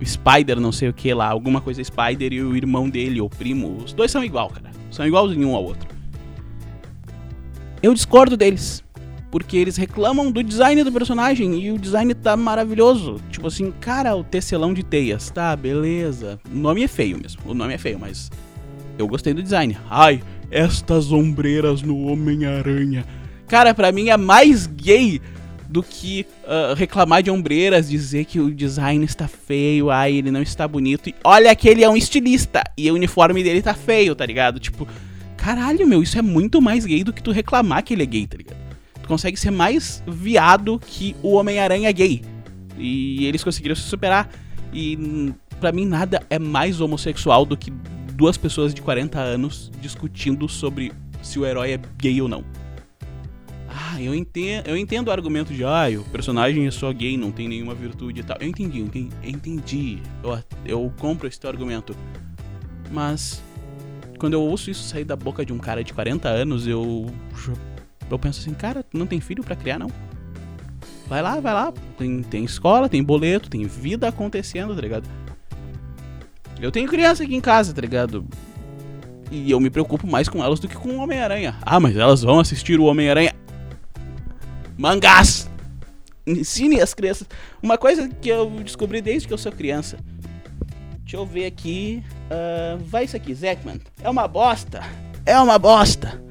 o 0.00 0.06
Spider, 0.06 0.58
não 0.58 0.72
sei 0.72 0.88
o 0.88 0.92
que 0.92 1.12
lá, 1.12 1.28
alguma 1.28 1.60
coisa 1.60 1.84
Spider 1.84 2.32
e 2.32 2.42
o 2.42 2.56
irmão 2.56 2.88
dele, 2.88 3.20
o 3.20 3.28
primo. 3.28 3.76
Os 3.84 3.92
dois 3.92 4.10
são 4.10 4.24
igual, 4.24 4.48
cara. 4.48 4.70
São 4.90 5.06
igualzinho 5.06 5.48
um 5.48 5.54
ao 5.54 5.64
outro. 5.64 5.99
Eu 7.82 7.94
discordo 7.94 8.36
deles 8.36 8.84
porque 9.30 9.56
eles 9.56 9.76
reclamam 9.76 10.30
do 10.30 10.42
design 10.42 10.82
do 10.82 10.92
personagem 10.92 11.54
e 11.62 11.70
o 11.70 11.78
design 11.78 12.12
tá 12.14 12.36
maravilhoso. 12.36 13.20
Tipo 13.30 13.46
assim, 13.46 13.72
cara, 13.80 14.14
o 14.16 14.24
tecelão 14.24 14.74
de 14.74 14.82
teias, 14.82 15.30
tá, 15.30 15.54
beleza. 15.56 16.38
O 16.50 16.56
nome 16.56 16.82
é 16.82 16.88
feio 16.88 17.18
mesmo, 17.18 17.40
o 17.46 17.54
nome 17.54 17.72
é 17.72 17.78
feio, 17.78 17.98
mas 17.98 18.30
eu 18.98 19.06
gostei 19.06 19.32
do 19.32 19.42
design. 19.42 19.78
Ai, 19.88 20.20
estas 20.50 21.12
ombreiras 21.12 21.80
no 21.80 22.06
Homem-Aranha. 22.06 23.04
Cara, 23.46 23.72
para 23.72 23.92
mim 23.92 24.08
é 24.10 24.16
mais 24.16 24.66
gay 24.66 25.20
do 25.68 25.82
que 25.82 26.26
uh, 26.44 26.74
reclamar 26.74 27.22
de 27.22 27.30
ombreiras, 27.30 27.88
dizer 27.88 28.24
que 28.24 28.40
o 28.40 28.52
design 28.52 29.04
está 29.04 29.28
feio, 29.28 29.88
ai, 29.90 30.16
ele 30.16 30.30
não 30.30 30.42
está 30.42 30.66
bonito. 30.66 31.08
E 31.08 31.14
olha 31.22 31.54
que 31.54 31.68
ele 31.68 31.84
é 31.84 31.88
um 31.88 31.96
estilista 31.96 32.62
e 32.76 32.90
o 32.90 32.94
uniforme 32.94 33.42
dele 33.42 33.62
tá 33.62 33.72
feio, 33.72 34.14
tá 34.16 34.26
ligado? 34.26 34.58
Tipo, 34.58 34.86
caralho, 35.42 35.86
meu, 35.86 36.02
isso 36.02 36.18
é 36.18 36.22
muito 36.22 36.60
mais 36.60 36.84
gay 36.84 37.02
do 37.02 37.12
que 37.12 37.22
tu 37.22 37.30
reclamar 37.30 37.82
que 37.82 37.94
ele 37.94 38.02
é 38.02 38.06
gay, 38.06 38.26
tá 38.26 38.36
ligado? 38.36 38.70
consegue 39.10 39.36
ser 39.36 39.50
mais 39.50 40.04
viado 40.06 40.78
que 40.78 41.16
o 41.20 41.32
Homem-Aranha 41.32 41.90
gay. 41.90 42.22
E 42.78 43.26
eles 43.26 43.42
conseguiram 43.42 43.74
se 43.74 43.82
superar. 43.82 44.30
E 44.72 45.32
para 45.58 45.72
mim 45.72 45.84
nada 45.84 46.24
é 46.30 46.38
mais 46.38 46.80
homossexual 46.80 47.44
do 47.44 47.56
que 47.56 47.72
duas 48.14 48.36
pessoas 48.36 48.72
de 48.72 48.80
40 48.80 49.18
anos 49.18 49.68
discutindo 49.80 50.48
sobre 50.48 50.92
se 51.22 51.40
o 51.40 51.44
herói 51.44 51.72
é 51.72 51.80
gay 51.98 52.22
ou 52.22 52.28
não. 52.28 52.44
Ah, 53.68 54.00
eu 54.00 54.14
entendo, 54.14 54.68
eu 54.68 54.76
entendo 54.76 55.08
o 55.08 55.10
argumento 55.10 55.52
de, 55.52 55.64
ah, 55.64 55.86
o 55.98 56.04
personagem 56.04 56.68
é 56.68 56.70
só 56.70 56.92
gay, 56.92 57.16
não 57.16 57.32
tem 57.32 57.48
nenhuma 57.48 57.74
virtude 57.74 58.20
e 58.20 58.22
tal. 58.22 58.36
Eu 58.40 58.46
entendi. 58.46 58.78
Eu, 58.78 58.86
entendi. 59.24 59.98
eu, 60.22 60.38
eu 60.64 60.92
compro 61.00 61.26
esse 61.26 61.40
teu 61.40 61.50
argumento. 61.50 61.96
Mas 62.92 63.42
quando 64.20 64.34
eu 64.34 64.42
ouço 64.42 64.70
isso 64.70 64.82
sair 64.82 65.04
da 65.04 65.16
boca 65.16 65.44
de 65.46 65.52
um 65.52 65.58
cara 65.58 65.82
de 65.82 65.94
40 65.94 66.28
anos, 66.28 66.66
eu 66.66 67.06
eu 68.08 68.18
penso 68.18 68.40
assim, 68.40 68.52
cara, 68.52 68.84
não 68.92 69.06
tem 69.06 69.18
filho 69.18 69.42
para 69.42 69.56
criar, 69.56 69.78
não. 69.78 69.90
Vai 71.06 71.22
lá, 71.22 71.40
vai 71.40 71.54
lá. 71.54 71.72
Tem, 71.96 72.22
tem 72.22 72.44
escola, 72.44 72.88
tem 72.88 73.02
boleto, 73.02 73.48
tem 73.48 73.66
vida 73.66 74.06
acontecendo, 74.06 74.74
tá 74.74 74.80
ligado? 74.80 75.08
Eu 76.60 76.70
tenho 76.70 76.86
criança 76.86 77.22
aqui 77.22 77.34
em 77.34 77.40
casa, 77.40 77.72
tá 77.72 77.80
ligado? 77.80 78.26
E 79.30 79.50
eu 79.50 79.58
me 79.58 79.70
preocupo 79.70 80.06
mais 80.06 80.28
com 80.28 80.44
elas 80.44 80.60
do 80.60 80.68
que 80.68 80.76
com 80.76 80.90
o 80.90 80.98
Homem-Aranha. 80.98 81.56
Ah, 81.62 81.80
mas 81.80 81.96
elas 81.96 82.22
vão 82.22 82.38
assistir 82.38 82.78
o 82.78 82.84
Homem-Aranha. 82.84 83.34
Mangás! 84.76 85.48
Ensine 86.26 86.80
as 86.80 86.92
crianças. 86.92 87.26
Uma 87.62 87.78
coisa 87.78 88.08
que 88.08 88.28
eu 88.28 88.50
descobri 88.62 89.00
desde 89.00 89.26
que 89.26 89.32
eu 89.32 89.38
sou 89.38 89.50
criança. 89.50 89.98
Deixa 91.10 91.16
eu 91.16 91.26
ver 91.26 91.46
aqui. 91.46 92.04
Uh, 92.30 92.78
vai 92.84 93.02
isso 93.02 93.16
aqui, 93.16 93.34
Zekman. 93.34 93.80
É 94.00 94.08
uma 94.08 94.28
bosta. 94.28 94.80
É 95.26 95.36
uma 95.40 95.58
bosta. 95.58 96.22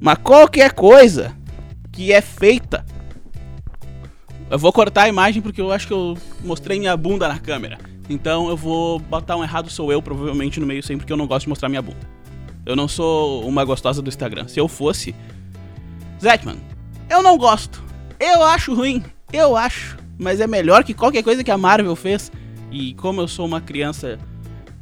Mas 0.00 0.16
qualquer 0.18 0.74
coisa 0.74 1.36
que 1.90 2.12
é 2.12 2.20
feita. 2.20 2.86
Eu 4.48 4.56
vou 4.56 4.72
cortar 4.72 5.02
a 5.02 5.08
imagem 5.08 5.42
porque 5.42 5.60
eu 5.60 5.72
acho 5.72 5.88
que 5.88 5.92
eu 5.92 6.16
mostrei 6.44 6.78
minha 6.78 6.96
bunda 6.96 7.26
na 7.26 7.40
câmera. 7.40 7.78
Então 8.08 8.48
eu 8.48 8.56
vou 8.56 9.00
botar 9.00 9.36
um 9.36 9.42
errado 9.42 9.68
sou 9.70 9.90
eu, 9.90 10.00
provavelmente, 10.00 10.60
no 10.60 10.66
meio 10.68 10.84
sempre, 10.84 10.98
porque 10.98 11.12
eu 11.12 11.16
não 11.16 11.26
gosto 11.26 11.46
de 11.46 11.48
mostrar 11.48 11.68
minha 11.68 11.82
bunda. 11.82 12.08
Eu 12.64 12.76
não 12.76 12.86
sou 12.86 13.44
uma 13.44 13.64
gostosa 13.64 14.00
do 14.00 14.08
Instagram. 14.08 14.46
Se 14.46 14.60
eu 14.60 14.68
fosse. 14.68 15.16
Zetman, 16.22 16.58
eu 17.10 17.24
não 17.24 17.36
gosto. 17.36 17.82
Eu 18.20 18.44
acho 18.44 18.72
ruim. 18.72 19.02
Eu 19.32 19.56
acho. 19.56 19.98
Mas 20.16 20.40
é 20.40 20.46
melhor 20.46 20.84
que 20.84 20.94
qualquer 20.94 21.24
coisa 21.24 21.42
que 21.42 21.50
a 21.50 21.58
Marvel 21.58 21.96
fez. 21.96 22.30
E 22.70 22.94
como 22.94 23.20
eu 23.20 23.28
sou 23.28 23.46
uma 23.46 23.60
criança. 23.60 24.18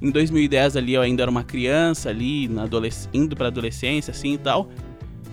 Em 0.00 0.10
2010 0.10 0.76
ali 0.76 0.94
eu 0.94 1.02
ainda 1.02 1.22
era 1.22 1.30
uma 1.30 1.42
criança 1.42 2.10
ali, 2.10 2.48
na 2.48 2.64
adolesc 2.64 3.08
indo 3.14 3.34
pra 3.34 3.46
adolescência 3.46 4.10
assim 4.10 4.34
e 4.34 4.38
tal. 4.38 4.68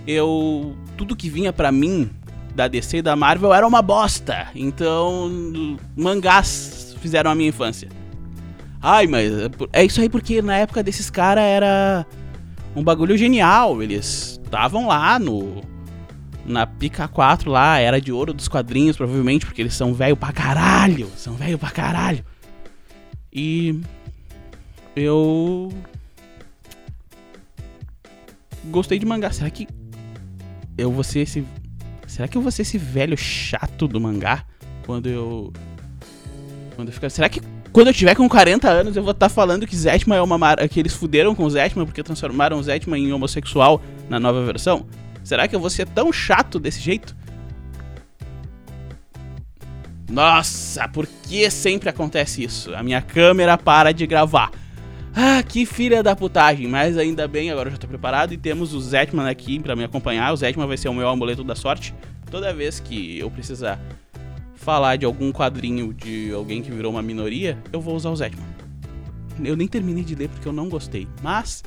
Eu. 0.06 0.76
Tudo 0.96 1.16
que 1.16 1.28
vinha 1.28 1.52
para 1.52 1.70
mim 1.72 2.10
da 2.54 2.68
DC 2.68 2.98
e 2.98 3.02
da 3.02 3.16
Marvel 3.16 3.52
era 3.52 3.66
uma 3.66 3.82
bosta. 3.82 4.48
Então. 4.54 5.78
Mangás 5.96 6.96
fizeram 7.00 7.30
a 7.30 7.34
minha 7.34 7.48
infância. 7.48 7.88
Ai, 8.80 9.06
mas 9.06 9.32
é 9.72 9.84
isso 9.84 10.00
aí 10.00 10.08
porque 10.08 10.42
na 10.42 10.58
época 10.58 10.82
desses 10.82 11.08
caras 11.08 11.44
era 11.44 12.06
um 12.76 12.82
bagulho 12.82 13.16
genial. 13.16 13.82
Eles 13.82 14.40
estavam 14.44 14.86
lá 14.86 15.18
no. 15.18 15.62
Na 16.46 16.66
Pica 16.66 17.08
4 17.08 17.50
lá, 17.50 17.78
era 17.78 17.98
de 17.98 18.12
ouro 18.12 18.34
dos 18.34 18.48
quadrinhos, 18.48 18.98
provavelmente, 18.98 19.46
porque 19.46 19.62
eles 19.62 19.72
são 19.72 19.94
velho 19.94 20.14
pra 20.14 20.30
caralho. 20.30 21.10
São 21.16 21.32
velho 21.34 21.58
pra 21.58 21.70
caralho. 21.70 22.22
E. 23.34 23.80
Eu. 24.94 25.72
Gostei 28.66 28.98
de 28.98 29.06
mangá. 29.06 29.30
Será 29.32 29.50
que. 29.50 29.66
Eu 30.78 30.90
vou 30.90 31.04
ser 31.04 31.20
esse. 31.20 31.44
Será 32.06 32.28
que 32.28 32.38
eu 32.38 32.42
vou 32.42 32.52
ser 32.52 32.62
esse 32.62 32.78
velho 32.78 33.16
chato 33.16 33.88
do 33.88 34.00
mangá? 34.00 34.44
Quando 34.86 35.08
eu 35.08 35.52
quando 36.74 36.88
eu 36.88 36.94
ficar, 36.94 37.10
será 37.10 37.28
que 37.28 37.40
quando 37.72 37.88
eu 37.88 37.94
tiver 37.94 38.14
com 38.14 38.28
40 38.28 38.68
anos 38.68 38.96
eu 38.96 39.02
vou 39.02 39.12
estar 39.12 39.28
tá 39.28 39.34
falando 39.34 39.66
que 39.66 39.76
Zetman 39.76 40.18
é 40.18 40.22
uma 40.22 40.38
mar... 40.38 40.56
que 40.68 40.78
eles 40.78 40.92
fuderam 40.92 41.34
com 41.34 41.48
Zetman 41.48 41.86
porque 41.86 42.02
transformaram 42.02 42.62
Zetman 42.62 43.02
em 43.02 43.12
homossexual 43.12 43.82
na 44.08 44.20
nova 44.20 44.44
versão? 44.44 44.86
Será 45.22 45.48
que 45.48 45.56
eu 45.56 45.60
vou 45.60 45.70
ser 45.70 45.88
tão 45.88 46.12
chato 46.12 46.60
desse 46.60 46.80
jeito? 46.80 47.16
Nossa, 50.10 50.88
por 50.88 51.06
que 51.06 51.50
sempre 51.50 51.88
acontece 51.88 52.44
isso? 52.44 52.74
A 52.74 52.82
minha 52.82 53.00
câmera 53.00 53.56
para 53.56 53.92
de 53.92 54.06
gravar. 54.06 54.50
Ah, 55.14 55.42
que 55.42 55.64
filha 55.64 56.02
da 56.02 56.16
putagem, 56.16 56.66
mas 56.66 56.98
ainda 56.98 57.28
bem, 57.28 57.50
agora 57.50 57.68
eu 57.68 57.72
já 57.72 57.78
tô 57.78 57.86
preparado 57.86 58.34
e 58.34 58.36
temos 58.36 58.74
o 58.74 58.80
Zetman 58.80 59.28
aqui 59.28 59.60
para 59.60 59.76
me 59.76 59.84
acompanhar. 59.84 60.32
O 60.32 60.36
Zetman 60.36 60.66
vai 60.66 60.76
ser 60.76 60.88
o 60.88 60.94
meu 60.94 61.08
amuleto 61.08 61.44
da 61.44 61.54
sorte. 61.54 61.94
Toda 62.30 62.52
vez 62.52 62.80
que 62.80 63.18
eu 63.18 63.30
precisar 63.30 63.80
falar 64.54 64.96
de 64.96 65.06
algum 65.06 65.30
quadrinho 65.30 65.94
de 65.94 66.32
alguém 66.32 66.62
que 66.62 66.70
virou 66.70 66.90
uma 66.90 67.02
minoria, 67.02 67.56
eu 67.72 67.80
vou 67.80 67.94
usar 67.94 68.10
o 68.10 68.16
Zetman. 68.16 68.46
Eu 69.44 69.56
nem 69.56 69.68
terminei 69.68 70.02
de 70.02 70.14
ler 70.14 70.28
porque 70.28 70.48
eu 70.48 70.52
não 70.52 70.68
gostei, 70.68 71.06
mas 71.22 71.62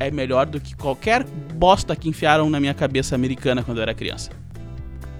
é 0.00 0.10
melhor 0.10 0.46
do 0.46 0.60
que 0.60 0.74
qualquer 0.74 1.24
bosta 1.54 1.94
que 1.94 2.08
enfiaram 2.08 2.50
na 2.50 2.58
minha 2.58 2.74
cabeça 2.74 3.14
americana 3.14 3.62
quando 3.62 3.78
eu 3.78 3.82
era 3.82 3.94
criança. 3.94 4.30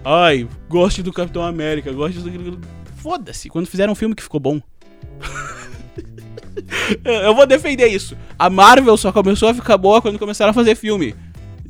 Ai, 0.05 0.49
goste 0.69 1.03
do 1.03 1.13
Capitão 1.13 1.43
América, 1.43 1.93
goste 1.93 2.19
do. 2.19 2.61
Foda-se, 2.97 3.49
quando 3.49 3.67
fizeram 3.67 3.93
um 3.93 3.97
filme 3.97 4.15
que 4.15 4.23
ficou 4.23 4.41
bom. 4.41 4.61
eu 7.05 7.35
vou 7.35 7.47
defender 7.47 7.87
isso. 7.87 8.17
A 8.39 8.51
Marvel 8.51 8.97
só 8.97 9.13
começou 9.13 9.49
a 9.49 9.55
ficar 9.55 9.77
boa 9.77 10.03
quando 10.03 10.19
começaram 10.19 10.51
a 10.51 10.55
fazer 10.55 10.75
filme. 10.75 11.15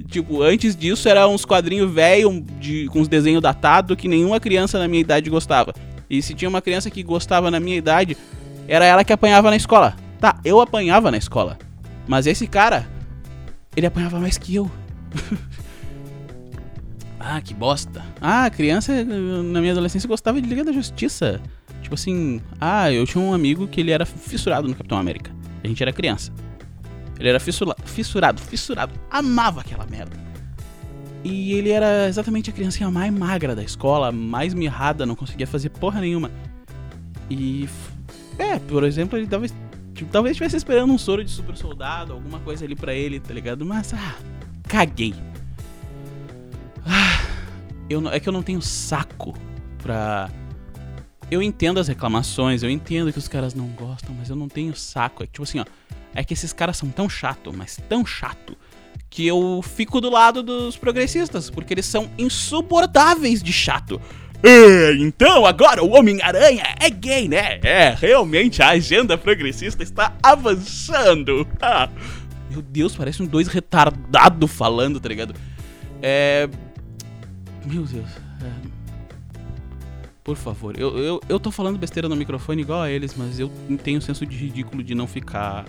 Tipo, 0.09 0.43
antes 0.43 0.75
disso 0.75 1.09
era 1.09 1.29
uns 1.29 1.45
quadrinhos 1.45 1.91
velho 1.91 2.45
com 2.91 3.01
os 3.01 3.09
desenhos 3.09 3.43
datados 3.43 3.97
que 3.97 4.09
nenhuma 4.09 4.41
criança 4.41 4.79
na 4.79 4.89
minha 4.89 5.01
idade 5.01 5.31
gostava. 5.31 5.75
E 6.09 6.21
se 6.23 6.35
tinha 6.35 6.49
uma 6.49 6.61
criança 6.61 6.91
que 6.91 7.03
gostava 7.03 7.51
na 7.51 7.61
minha 7.61 7.77
idade, 7.77 8.17
era 8.67 8.85
ela 8.85 9.05
que 9.05 9.13
apanhava 9.13 9.51
na 9.51 9.57
escola. 9.57 9.97
Tá, 10.21 10.39
eu 10.45 10.61
apanhava 10.61 11.11
na 11.11 11.17
escola. 11.17 11.59
Mas 12.07 12.27
esse 12.27 12.47
cara, 12.47 12.87
ele 13.77 13.87
apanhava 13.87 14.19
mais 14.19 14.39
que 14.39 14.55
eu. 14.55 14.71
ah, 17.25 17.41
que 17.41 17.55
bosta. 17.55 18.05
Ah, 18.21 18.51
criança 18.51 19.05
na 19.05 19.61
minha 19.61 19.73
adolescência 19.73 20.09
gostava 20.09 20.43
de 20.43 20.49
Liga 20.49 20.65
da 20.65 20.73
Justiça. 20.73 21.41
Tipo 21.81 21.95
assim, 21.95 22.41
ah, 22.61 22.93
eu 22.93 23.07
tinha 23.07 23.23
um 23.23 23.33
amigo 23.33 23.69
que 23.69 23.81
ele 23.81 23.93
era 23.93 24.05
fissurado 24.05 24.67
no 24.67 24.75
Capitão 24.75 24.99
América. 24.99 25.31
A 25.63 25.69
gente 25.69 25.81
era 25.81 25.93
criança. 25.93 26.33
Ele 27.19 27.29
era 27.29 27.39
fissura, 27.39 27.77
fissurado, 27.85 28.41
fissurado. 28.41 28.93
Amava 29.09 29.61
aquela 29.61 29.87
merda. 29.87 30.17
E 31.23 31.53
ele 31.53 31.71
era 31.71 32.09
exatamente 32.09 32.51
a 32.51 32.53
criancinha 32.53 32.91
mais 32.91 33.13
magra 33.13 33.55
da 33.55 33.63
escola, 33.63 34.11
mais 34.11 34.53
mirrada, 34.53 35.07
não 35.07 35.15
conseguia 35.15 35.47
fazer 35.47 35.69
porra 35.71 36.01
nenhuma. 36.01 36.31
E. 37.31 37.69
É, 38.37 38.59
por 38.59 38.83
exemplo, 38.83 39.17
ele 39.17 39.29
talvez. 39.29 39.55
Tipo, 39.95 40.11
talvez 40.11 40.33
estivesse 40.33 40.57
esperando 40.57 40.93
um 40.93 40.99
soro 40.99 41.23
de 41.23 41.31
super 41.31 41.57
soldado, 41.57 42.13
alguma 42.13 42.41
coisa 42.41 42.65
ali 42.65 42.75
pra 42.75 42.93
ele, 42.93 43.21
tá 43.21 43.33
ligado? 43.33 43.65
Mas, 43.65 43.95
ah, 43.95 44.17
caguei. 44.67 45.15
Eu, 47.91 48.09
é 48.09 48.19
que 48.19 48.29
eu 48.29 48.33
não 48.33 48.43
tenho 48.43 48.63
saco 48.63 49.35
pra. 49.79 50.31
Eu 51.31 51.43
entendo 51.43 51.81
as 51.81 51.89
reclamações, 51.89 52.63
eu 52.63 52.71
entendo 52.71 53.13
que 53.13 53.19
os 53.19 53.29
caras 53.29 53.55
não 53.55 53.67
gostam, 53.69 54.15
mas 54.15 54.31
eu 54.31 54.37
não 54.37 54.49
tenho 54.49 54.75
saco. 54.75 55.23
É 55.23 55.27
que, 55.27 55.33
tipo 55.33 55.43
assim, 55.43 55.61
ó 55.61 55.65
é 56.15 56.23
que 56.25 56.35
esses 56.35 56.53
caras 56.53 56.77
são 56.77 56.91
tão 56.91 57.09
chato, 57.09 57.53
mas 57.53 57.79
tão 57.89 58.05
chato, 58.05 58.57
que 59.09 59.27
eu 59.27 59.63
fico 59.63 60.01
do 60.01 60.11
lado 60.11 60.43
dos 60.43 60.77
progressistas, 60.77 61.51
porque 61.51 61.75
eles 61.75 61.87
são 61.87 62.11
insuportáveis 62.17 63.43
de 63.43 63.53
chato. 63.53 64.01
É, 64.43 64.95
então 64.95 65.47
agora 65.47 65.85
o 65.85 65.91
Homem-Aranha 65.91 66.75
é 66.81 66.91
gay, 66.91 67.29
né? 67.29 67.61
É, 67.63 67.95
realmente 67.97 68.61
a 68.63 68.71
agenda 68.71 69.17
progressista 69.17 69.83
está 69.83 70.17
avançando. 70.23 71.47
Ah, 71.61 71.89
meu 72.51 72.61
Deus, 72.61 72.97
parece 72.97 73.23
um 73.23 73.27
dois 73.27 73.47
retardado 73.49 74.49
falando, 74.49 74.99
tá 74.99 75.09
ligado? 75.09 75.35
É. 76.01 76.49
Meu 77.65 77.85
Deus. 77.85 78.09
É... 78.43 78.83
Por 80.25 80.37
favor, 80.37 80.79
eu, 80.79 80.97
eu, 80.99 81.21
eu 81.29 81.41
tô 81.41 81.51
falando 81.51 81.77
besteira 81.79 82.09
no 82.09 82.15
microfone 82.15 82.63
igual 82.63 82.83
a 82.83 82.91
eles, 82.91 83.15
mas 83.17 83.41
eu 83.41 83.51
tenho 83.83 83.99
o 83.99 84.03
senso 84.03 84.25
de 84.25 84.37
ridículo 84.37 84.83
de 84.83 84.95
não 84.95 85.07
ficar 85.07 85.65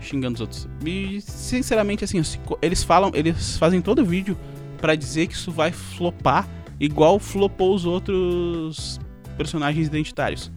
xingando 0.00 0.34
os 0.34 0.40
outros. 0.42 0.68
E, 0.84 1.20
sinceramente, 1.22 2.04
assim, 2.04 2.20
eles 2.60 2.84
falam, 2.84 3.10
eles 3.14 3.56
fazem 3.56 3.80
todo 3.80 4.04
vídeo 4.04 4.36
para 4.78 4.94
dizer 4.94 5.26
que 5.26 5.34
isso 5.34 5.50
vai 5.50 5.72
flopar 5.72 6.46
igual 6.78 7.18
flopou 7.20 7.74
os 7.74 7.84
outros 7.84 9.00
personagens 9.36 9.86
identitários. 9.86 10.50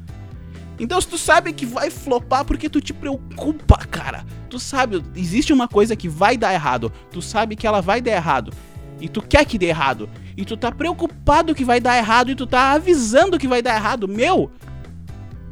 Então, 0.79 0.99
se 0.99 1.07
tu 1.07 1.17
sabe 1.17 1.53
que 1.53 1.65
vai 1.65 1.89
flopar, 1.89 2.43
porque 2.43 2.69
tu 2.69 2.81
te 2.81 2.91
preocupa, 2.91 3.77
cara? 3.77 4.25
Tu 4.49 4.59
sabe, 4.59 5.01
existe 5.15 5.53
uma 5.53 5.67
coisa 5.67 5.95
que 5.95 6.09
vai 6.09 6.35
dar 6.35 6.53
errado. 6.53 6.91
Tu 7.11 7.21
sabe 7.21 7.55
que 7.55 7.65
ela 7.65 7.79
vai 7.79 8.01
dar 8.01 8.11
errado. 8.11 8.51
E 8.99 9.09
tu 9.09 9.21
quer 9.21 9.45
que 9.45 9.57
dê 9.57 9.67
errado. 9.67 10.09
E 10.37 10.45
tu 10.45 10.55
tá 10.55 10.71
preocupado 10.71 11.55
que 11.55 11.65
vai 11.65 11.79
dar 11.79 11.97
errado. 11.97 12.31
E 12.31 12.35
tu 12.35 12.47
tá 12.47 12.71
avisando 12.71 13.37
que 13.37 13.47
vai 13.47 13.61
dar 13.61 13.75
errado. 13.75 14.07
Meu, 14.07 14.51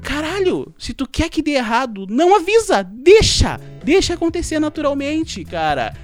Caralho, 0.04 0.74
se 0.78 0.94
tu 0.94 1.08
quer 1.08 1.30
que 1.30 1.42
dê 1.42 1.52
errado, 1.52 2.06
não 2.10 2.36
avisa, 2.36 2.84
deixa, 2.84 3.58
deixa 3.84 4.14
acontecer 4.14 4.60
naturalmente, 4.60 5.46
cara. 5.46 5.96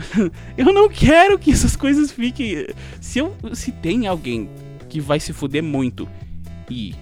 eu 0.56 0.72
não 0.72 0.88
quero 0.88 1.38
que 1.38 1.52
essas 1.52 1.76
coisas 1.76 2.10
fiquem. 2.10 2.66
Se 2.98 3.18
eu 3.18 3.36
se 3.52 3.70
tem 3.70 4.06
alguém 4.06 4.48
que 4.88 5.00
vai 5.00 5.20
se 5.20 5.34
fuder 5.34 5.62
muito 5.62 6.08
e 6.70 6.94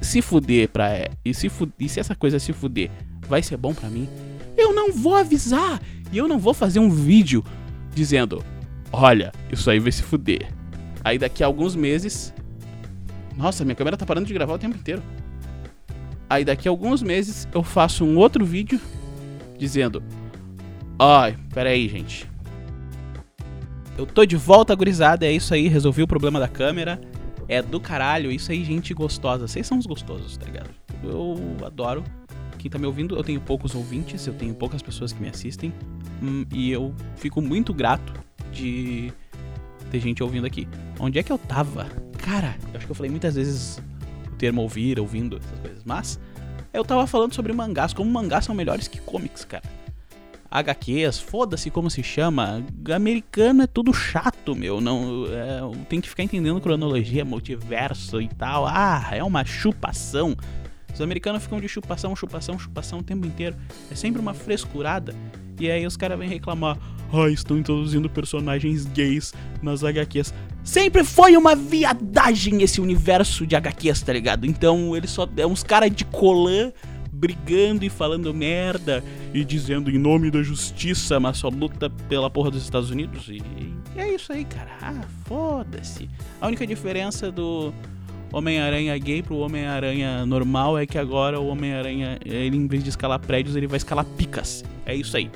se 0.00 0.20
fuder 0.20 0.68
pra 0.68 1.08
e 1.24 1.32
se 1.32 1.50
e 1.78 1.88
se 1.88 2.00
essa 2.00 2.14
coisa 2.14 2.40
se 2.40 2.52
fuder 2.52 2.90
vai 3.28 3.40
ser 3.40 3.56
bom 3.56 3.72
para 3.72 3.88
mim, 3.88 4.08
eu 4.56 4.74
não 4.74 4.92
vou 4.92 5.14
avisar 5.14 5.80
e 6.12 6.18
eu 6.18 6.26
não 6.26 6.40
vou 6.40 6.52
fazer 6.52 6.80
um 6.80 6.90
vídeo 6.90 7.44
dizendo: 7.94 8.44
"Olha, 8.92 9.32
isso 9.50 9.70
aí 9.70 9.78
vai 9.78 9.90
se 9.90 10.02
fuder". 10.02 10.48
Aí 11.04 11.18
daqui 11.18 11.42
a 11.42 11.46
alguns 11.46 11.74
meses, 11.74 12.32
nossa, 13.36 13.64
minha 13.64 13.74
câmera 13.74 13.96
tá 13.96 14.06
parando 14.06 14.26
de 14.26 14.34
gravar 14.34 14.54
o 14.54 14.58
tempo 14.58 14.76
inteiro. 14.76 15.02
Aí 16.28 16.44
daqui 16.44 16.68
a 16.68 16.70
alguns 16.70 17.02
meses 17.02 17.48
eu 17.52 17.62
faço 17.62 18.04
um 18.04 18.16
outro 18.16 18.44
vídeo 18.44 18.80
dizendo: 19.58 20.02
Ai, 20.98 21.36
pera 21.52 21.70
aí, 21.70 21.88
gente. 21.88 22.30
Eu 23.98 24.06
tô 24.06 24.24
de 24.24 24.36
volta, 24.36 24.74
gurizada. 24.74 25.26
É 25.26 25.32
isso 25.32 25.52
aí, 25.52 25.68
resolvi 25.68 26.02
o 26.02 26.06
problema 26.06 26.40
da 26.40 26.48
câmera. 26.48 27.00
É 27.48 27.60
do 27.60 27.80
caralho, 27.80 28.30
isso 28.30 28.50
aí, 28.50 28.64
gente 28.64 28.94
gostosa. 28.94 29.46
Vocês 29.46 29.66
são 29.66 29.78
os 29.78 29.84
gostosos, 29.84 30.36
tá 30.36 30.46
ligado? 30.46 30.70
Eu 31.02 31.36
adoro 31.66 32.02
quem 32.62 32.70
tá 32.70 32.78
me 32.78 32.86
ouvindo, 32.86 33.16
eu 33.16 33.24
tenho 33.24 33.40
poucos 33.40 33.74
ouvintes, 33.74 34.24
eu 34.24 34.34
tenho 34.34 34.54
poucas 34.54 34.80
pessoas 34.80 35.12
que 35.12 35.20
me 35.20 35.28
assistem. 35.28 35.72
Hum, 36.22 36.46
e 36.52 36.70
eu 36.70 36.94
fico 37.16 37.42
muito 37.42 37.74
grato 37.74 38.12
de 38.52 39.12
ter 39.90 40.00
gente 40.00 40.22
ouvindo 40.22 40.46
aqui. 40.46 40.68
Onde 41.00 41.18
é 41.18 41.22
que 41.22 41.32
eu 41.32 41.38
tava? 41.38 41.86
Cara, 42.18 42.56
eu 42.72 42.76
acho 42.76 42.86
que 42.86 42.92
eu 42.92 42.96
falei 42.96 43.10
muitas 43.10 43.34
vezes 43.34 43.82
o 44.32 44.36
termo 44.36 44.62
ouvir, 44.62 45.00
ouvindo, 45.00 45.36
essas 45.36 45.58
coisas. 45.58 45.82
Mas 45.84 46.20
eu 46.72 46.84
tava 46.84 47.06
falando 47.06 47.34
sobre 47.34 47.52
mangás, 47.52 47.92
como 47.92 48.10
mangás 48.10 48.44
são 48.44 48.54
melhores 48.54 48.88
que 48.88 49.00
comics, 49.00 49.44
cara. 49.44 49.64
HQs, 50.50 51.18
foda-se 51.18 51.70
como 51.70 51.90
se 51.90 52.02
chama. 52.02 52.62
Americano 52.94 53.62
é 53.62 53.66
tudo 53.66 53.92
chato, 53.92 54.54
meu. 54.54 54.80
Não 54.80 55.24
é, 55.26 55.84
tem 55.88 56.00
que 56.00 56.08
ficar 56.08 56.22
entendendo 56.22 56.60
cronologia, 56.60 57.24
multiverso 57.24 58.20
e 58.20 58.28
tal. 58.28 58.66
Ah, 58.66 59.08
é 59.12 59.24
uma 59.24 59.44
chupação. 59.46 60.36
Os 60.92 61.00
americanos 61.00 61.42
ficam 61.42 61.60
de 61.60 61.68
chupação, 61.68 62.14
chupação, 62.14 62.58
chupação 62.58 62.98
o 62.98 63.02
tempo 63.02 63.26
inteiro. 63.26 63.56
É 63.90 63.94
sempre 63.94 64.20
uma 64.20 64.34
frescurada. 64.34 65.14
E 65.58 65.70
aí 65.70 65.86
os 65.86 65.96
caras 65.96 66.18
vêm 66.18 66.28
reclamar: 66.28 66.78
ah, 67.12 67.28
estão 67.28 67.58
introduzindo 67.58 68.08
personagens 68.08 68.84
gays 68.86 69.32
nas 69.62 69.84
HQs. 69.84 70.32
Sempre 70.64 71.04
foi 71.04 71.36
uma 71.36 71.54
viadagem 71.54 72.62
esse 72.62 72.80
universo 72.80 73.46
de 73.46 73.56
HQs, 73.56 74.02
tá 74.02 74.12
ligado? 74.12 74.46
Então 74.46 74.96
eles 74.96 75.10
só. 75.10 75.28
É 75.36 75.46
uns 75.46 75.62
caras 75.62 75.90
de 75.90 76.04
colã 76.04 76.72
brigando 77.12 77.84
e 77.84 77.88
falando 77.88 78.34
merda 78.34 79.04
e 79.32 79.44
dizendo 79.44 79.88
em 79.90 79.98
nome 79.98 80.28
da 80.28 80.42
justiça, 80.42 81.20
mas 81.20 81.36
só 81.36 81.48
luta 81.48 81.88
pela 82.08 82.28
porra 82.28 82.50
dos 82.50 82.64
Estados 82.64 82.90
Unidos. 82.90 83.28
E, 83.28 83.40
e 83.94 84.00
é 84.00 84.12
isso 84.12 84.32
aí, 84.32 84.44
cara. 84.44 84.70
Ah, 84.80 85.04
foda-se. 85.24 86.10
A 86.40 86.48
única 86.48 86.66
diferença 86.66 87.30
do 87.30 87.72
Homem-Aranha 88.32 88.96
gay 88.96 89.22
pro 89.22 89.36
Homem-Aranha 89.36 90.24
normal 90.24 90.78
é 90.78 90.86
que 90.86 90.98
agora 90.98 91.38
o 91.38 91.48
Homem-Aranha, 91.48 92.18
ele 92.24 92.56
em 92.56 92.66
vez 92.66 92.82
de 92.82 92.88
escalar 92.88 93.20
prédios, 93.20 93.54
ele 93.56 93.66
vai 93.66 93.76
escalar 93.76 94.04
picas. 94.04 94.64
É 94.86 94.94
isso 94.94 95.16
aí. 95.16 95.30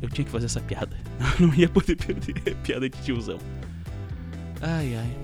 Eu 0.00 0.08
tinha 0.08 0.24
que 0.24 0.30
fazer 0.30 0.46
essa 0.46 0.60
piada. 0.60 0.96
não 1.38 1.54
ia 1.54 1.68
poder 1.68 1.96
perder 1.96 2.56
piada 2.56 2.88
de 2.88 2.98
tiozão. 3.02 3.38
Ai, 4.60 4.96
ai. 4.96 5.16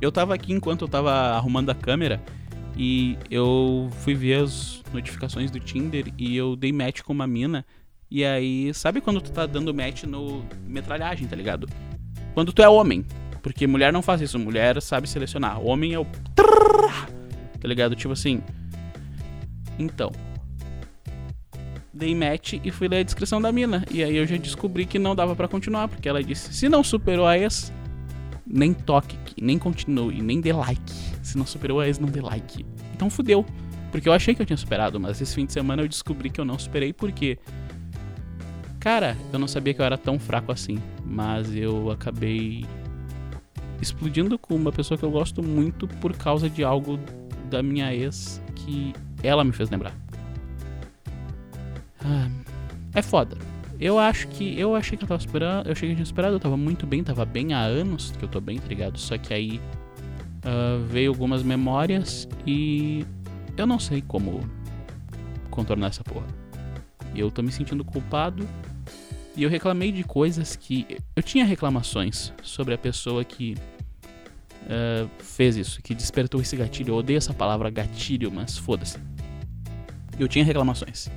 Eu 0.00 0.12
tava 0.12 0.34
aqui 0.34 0.52
enquanto 0.52 0.82
eu 0.82 0.88
tava 0.88 1.10
arrumando 1.10 1.70
a 1.70 1.74
câmera 1.74 2.22
e 2.76 3.18
eu 3.30 3.90
fui 4.00 4.14
ver 4.14 4.44
as 4.44 4.82
notificações 4.92 5.50
do 5.50 5.58
Tinder 5.58 6.12
e 6.16 6.36
eu 6.36 6.54
dei 6.54 6.72
match 6.72 7.00
com 7.00 7.12
uma 7.12 7.26
mina. 7.26 7.64
E 8.10 8.24
aí, 8.24 8.72
sabe 8.72 9.00
quando 9.00 9.20
tu 9.20 9.32
tá 9.32 9.46
dando 9.46 9.74
match 9.74 10.04
no 10.04 10.44
metralhagem, 10.66 11.26
tá 11.26 11.34
ligado? 11.34 11.68
Quando 12.34 12.52
tu 12.52 12.62
é 12.62 12.68
homem. 12.68 13.04
Porque 13.42 13.66
mulher 13.66 13.92
não 13.92 14.02
faz 14.02 14.20
isso, 14.20 14.38
mulher 14.38 14.80
sabe 14.82 15.08
selecionar. 15.08 15.60
Homem 15.60 15.94
é 15.94 15.98
o. 15.98 16.04
Tá 17.60 17.66
ligado? 17.66 17.94
Tipo 17.94 18.12
assim. 18.12 18.42
Então. 19.78 20.10
Dei 21.92 22.14
match 22.14 22.54
e 22.62 22.70
fui 22.70 22.86
ler 22.86 22.98
a 22.98 23.02
descrição 23.02 23.40
da 23.40 23.50
mina. 23.50 23.84
E 23.90 24.04
aí 24.04 24.16
eu 24.16 24.26
já 24.26 24.36
descobri 24.36 24.86
que 24.86 24.98
não 24.98 25.16
dava 25.16 25.34
para 25.34 25.48
continuar, 25.48 25.88
porque 25.88 26.08
ela 26.08 26.22
disse: 26.22 26.52
se 26.54 26.68
não 26.68 26.84
superou 26.84 27.26
a 27.26 27.36
ex, 27.38 27.72
nem 28.46 28.72
toque, 28.72 29.16
nem 29.40 29.58
continue, 29.58 30.22
nem 30.22 30.40
dê 30.40 30.52
like. 30.52 30.92
Se 31.22 31.36
não 31.36 31.44
superou 31.44 31.80
a 31.80 31.86
ex, 31.86 31.98
não 31.98 32.08
dê 32.08 32.20
like. 32.20 32.64
Então 32.94 33.10
fudeu. 33.10 33.44
Porque 33.90 34.08
eu 34.08 34.12
achei 34.12 34.34
que 34.34 34.42
eu 34.42 34.46
tinha 34.46 34.56
superado, 34.56 35.00
mas 35.00 35.20
esse 35.20 35.34
fim 35.34 35.46
de 35.46 35.52
semana 35.52 35.82
eu 35.82 35.88
descobri 35.88 36.30
que 36.30 36.40
eu 36.40 36.44
não 36.44 36.58
superei 36.58 36.92
porque. 36.92 37.38
Cara, 38.78 39.16
eu 39.32 39.38
não 39.38 39.48
sabia 39.48 39.74
que 39.74 39.80
eu 39.80 39.84
era 39.84 39.98
tão 39.98 40.18
fraco 40.18 40.52
assim. 40.52 40.78
Mas 41.04 41.54
eu 41.54 41.90
acabei 41.90 42.64
explodindo 43.80 44.38
com 44.38 44.54
uma 44.54 44.72
pessoa 44.72 44.98
que 44.98 45.04
eu 45.04 45.10
gosto 45.10 45.42
muito 45.42 45.86
por 45.86 46.16
causa 46.16 46.48
de 46.48 46.64
algo 46.64 46.98
da 47.50 47.62
minha 47.62 47.94
ex 47.94 48.42
que 48.54 48.92
ela 49.22 49.44
me 49.44 49.52
fez 49.52 49.70
lembrar. 49.70 49.94
Ah, 52.00 52.28
é 52.94 53.02
foda. 53.02 53.36
Eu 53.80 53.98
acho 53.98 54.26
que. 54.28 54.58
Eu 54.58 54.74
achei 54.74 54.98
que 54.98 55.04
eu 55.04 55.08
tava 55.08 55.20
esperando. 55.20 55.66
Eu 55.66 55.72
achei 55.72 55.88
que 55.88 55.92
eu 55.92 55.96
tinha 55.96 56.04
esperado, 56.04 56.34
eu 56.34 56.40
tava 56.40 56.56
muito 56.56 56.86
bem, 56.86 57.02
tava 57.04 57.24
bem 57.24 57.52
há 57.54 57.60
anos 57.60 58.12
que 58.12 58.24
eu 58.24 58.28
tô 58.28 58.40
bem, 58.40 58.58
tá 58.58 58.68
ligado? 58.68 58.98
Só 58.98 59.16
que 59.16 59.32
aí 59.32 59.60
uh, 60.38 60.84
veio 60.88 61.10
algumas 61.10 61.42
memórias 61.42 62.28
e 62.46 63.06
eu 63.56 63.66
não 63.66 63.78
sei 63.78 64.02
como 64.02 64.40
contornar 65.50 65.88
essa 65.88 66.02
porra. 66.02 66.26
Eu 67.14 67.30
tô 67.30 67.42
me 67.42 67.52
sentindo 67.52 67.84
culpado 67.84 68.46
e 69.38 69.42
eu 69.44 69.48
reclamei 69.48 69.90
de 69.90 70.04
coisas 70.04 70.54
que. 70.54 70.98
Eu 71.16 71.22
tinha 71.22 71.44
reclamações 71.46 72.32
sobre 72.42 72.74
a 72.74 72.78
pessoa 72.78 73.24
que 73.24 73.54
uh, 74.64 75.08
fez 75.18 75.56
isso, 75.56 75.80
que 75.80 75.94
despertou 75.94 76.40
esse 76.40 76.54
gatilho. 76.56 76.90
Eu 76.90 76.96
odeio 76.96 77.16
essa 77.16 77.32
palavra 77.32 77.70
gatilho, 77.70 78.30
mas 78.30 78.58
foda-se. 78.58 78.98
Eu 80.18 80.28
tinha 80.28 80.44
reclamações 80.44 81.08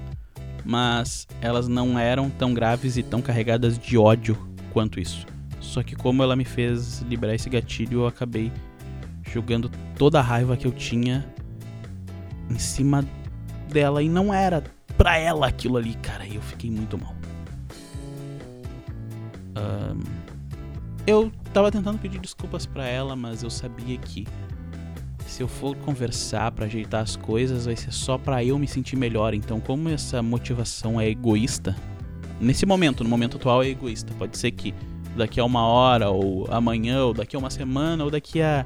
mas 0.64 1.28
elas 1.42 1.68
não 1.68 1.98
eram 1.98 2.30
tão 2.30 2.54
graves 2.54 2.98
e 2.98 3.04
tão 3.04 3.22
carregadas 3.22 3.78
de 3.78 3.98
ódio 3.98 4.38
quanto 4.72 5.00
isso. 5.00 5.26
Só 5.60 5.84
que 5.84 5.96
como 5.96 6.24
ela 6.24 6.36
me 6.36 6.46
fez 6.46 7.02
liberar 7.02 7.36
esse 7.36 7.50
gatilho, 7.50 8.02
eu 8.02 8.08
acabei 8.08 8.52
jogando 9.32 9.70
toda 9.98 10.20
a 10.20 10.22
raiva 10.22 10.58
que 10.58 10.66
eu 10.66 10.72
tinha 10.72 11.26
em 12.50 12.60
cima 12.60 13.06
dela 13.70 14.04
e 14.04 14.10
não 14.10 14.34
era 14.34 14.64
pra 14.98 15.18
ela 15.18 15.48
aquilo 15.48 15.78
ali, 15.78 15.94
cara. 15.96 16.26
E 16.26 16.36
eu 16.36 16.42
fiquei 16.42 16.70
muito 16.70 16.98
mal. 16.98 17.16
Um, 19.58 20.00
eu 21.06 21.32
tava 21.54 21.72
tentando 21.72 21.98
pedir 22.00 22.20
desculpas 22.20 22.66
para 22.66 22.86
ela, 22.86 23.16
mas 23.16 23.44
eu 23.44 23.50
sabia 23.50 23.98
que 23.98 24.28
se 25.26 25.42
eu 25.42 25.48
for 25.48 25.76
conversar 25.78 26.52
para 26.52 26.66
ajeitar 26.66 27.02
as 27.02 27.16
coisas, 27.16 27.66
vai 27.66 27.76
ser 27.76 27.92
só 27.92 28.18
para 28.18 28.44
eu 28.44 28.60
me 28.60 28.68
sentir 28.68 28.96
melhor. 28.96 29.34
Então, 29.34 29.60
como 29.60 29.90
essa 29.90 30.22
motivação 30.22 31.00
é 31.00 31.08
egoísta, 31.10 31.76
nesse 32.40 32.66
momento, 32.66 33.04
no 33.04 33.10
momento 33.10 33.38
atual 33.38 33.64
é 33.64 33.68
egoísta. 33.68 34.14
Pode 34.18 34.38
ser 34.38 34.52
que 34.52 34.74
daqui 35.16 35.40
a 35.40 35.46
uma 35.46 35.66
hora, 35.66 36.10
ou 36.10 36.48
amanhã, 36.52 37.06
ou 37.06 37.14
daqui 37.14 37.36
a 37.36 37.40
uma 37.40 37.50
semana, 37.50 38.04
ou 38.04 38.12
daqui 38.12 38.42
a 38.42 38.66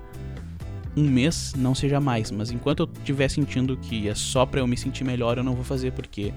um 0.97 1.03
mês 1.03 1.53
não 1.55 1.75
seja 1.75 1.99
mais. 1.99 2.31
Mas 2.31 2.51
enquanto 2.51 2.81
eu 2.81 2.89
estiver 2.99 3.29
sentindo 3.29 3.77
que 3.77 4.07
é 4.07 4.15
só 4.15 4.45
pra 4.45 4.59
eu 4.59 4.67
me 4.67 4.77
sentir 4.77 5.03
melhor, 5.03 5.37
eu 5.37 5.43
não 5.43 5.53
vou 5.53 5.63
fazer 5.63 5.91
porque 5.91 6.33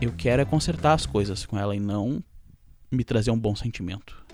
eu 0.00 0.12
quero 0.16 0.42
é 0.42 0.44
consertar 0.44 0.92
as 0.92 1.06
coisas 1.06 1.44
com 1.46 1.58
ela 1.58 1.74
e 1.74 1.80
não 1.80 2.22
me 2.90 3.04
trazer 3.04 3.30
um 3.30 3.38
bom 3.38 3.54
sentimento. 3.54 4.24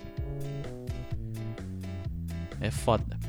É 2.59 2.71
foda. 2.71 3.19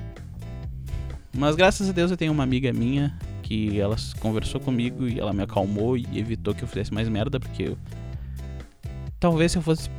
Mas 1.37 1.57
graças 1.57 1.89
a 1.89 1.93
Deus 1.93 2.11
eu 2.11 2.17
tenho 2.17 2.33
uma 2.33 2.45
amiga 2.45 2.73
minha 2.73 3.19
que 3.43 3.79
ela 3.79 3.97
conversou 4.21 4.61
comigo 4.61 5.07
e 5.07 5.19
ela 5.19 5.33
me 5.33 5.43
acalmou 5.43 5.97
e 5.97 6.07
evitou 6.15 6.55
que 6.55 6.63
eu 6.63 6.69
fizesse 6.69 6.95
mais 6.95 7.09
merda, 7.09 7.39
porque 7.39 7.65
eu... 7.65 7.79
talvez 9.19 9.53
se 9.53 9.59
eu 9.59 9.63
fosse 9.63 9.91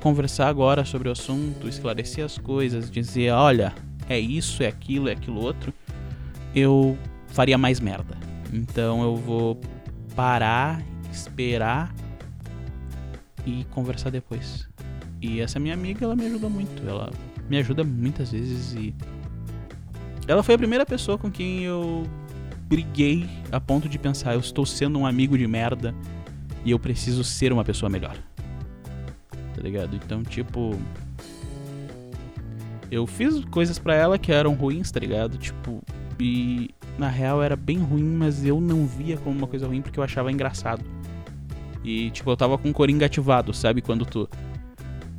conversar 0.00 0.48
agora 0.48 0.84
sobre 0.84 1.08
o 1.08 1.12
assunto, 1.12 1.68
esclarecer 1.68 2.24
as 2.24 2.38
coisas, 2.38 2.90
dizer, 2.90 3.30
olha, 3.32 3.74
é 4.08 4.18
isso, 4.18 4.62
é 4.62 4.66
aquilo, 4.66 5.08
é 5.08 5.12
aquilo 5.12 5.40
outro, 5.40 5.72
eu 6.54 6.96
faria 7.28 7.58
mais 7.58 7.78
merda. 7.80 8.16
Então 8.52 9.02
eu 9.02 9.16
vou 9.16 9.60
parar, 10.16 10.82
esperar 11.12 11.94
e 13.46 13.64
conversar 13.70 14.10
depois. 14.10 14.67
E 15.20 15.40
essa 15.40 15.58
minha 15.58 15.74
amiga, 15.74 16.04
ela 16.04 16.14
me 16.14 16.26
ajuda 16.26 16.48
muito, 16.48 16.88
ela 16.88 17.10
me 17.48 17.58
ajuda 17.58 17.82
muitas 17.82 18.30
vezes 18.30 18.74
e 18.74 18.94
ela 20.26 20.42
foi 20.42 20.54
a 20.54 20.58
primeira 20.58 20.84
pessoa 20.84 21.16
com 21.16 21.30
quem 21.30 21.64
eu 21.64 22.06
briguei 22.68 23.28
a 23.50 23.58
ponto 23.58 23.88
de 23.88 23.98
pensar, 23.98 24.34
eu 24.34 24.40
estou 24.40 24.66
sendo 24.66 24.98
um 24.98 25.06
amigo 25.06 25.36
de 25.38 25.46
merda 25.46 25.94
e 26.64 26.70
eu 26.70 26.78
preciso 26.78 27.24
ser 27.24 27.52
uma 27.52 27.64
pessoa 27.64 27.88
melhor. 27.88 28.16
Tá 29.54 29.62
ligado? 29.62 29.96
Então, 29.96 30.22
tipo, 30.22 30.78
eu 32.90 33.06
fiz 33.06 33.44
coisas 33.46 33.78
para 33.78 33.94
ela 33.94 34.18
que 34.18 34.30
eram 34.30 34.54
ruins, 34.54 34.90
tá 34.90 35.00
ligado? 35.00 35.38
Tipo, 35.38 35.82
e 36.20 36.70
na 36.98 37.08
real 37.08 37.42
era 37.42 37.56
bem 37.56 37.78
ruim, 37.78 38.04
mas 38.04 38.44
eu 38.44 38.60
não 38.60 38.86
via 38.86 39.16
como 39.16 39.36
uma 39.36 39.46
coisa 39.46 39.66
ruim 39.66 39.80
porque 39.80 39.98
eu 39.98 40.04
achava 40.04 40.30
engraçado. 40.30 40.84
E, 41.82 42.10
tipo, 42.10 42.30
eu 42.30 42.36
tava 42.36 42.58
com 42.58 42.70
o 42.70 42.72
coringa 42.72 43.06
ativado, 43.06 43.54
sabe? 43.54 43.80
Quando 43.80 44.04
tu 44.04 44.28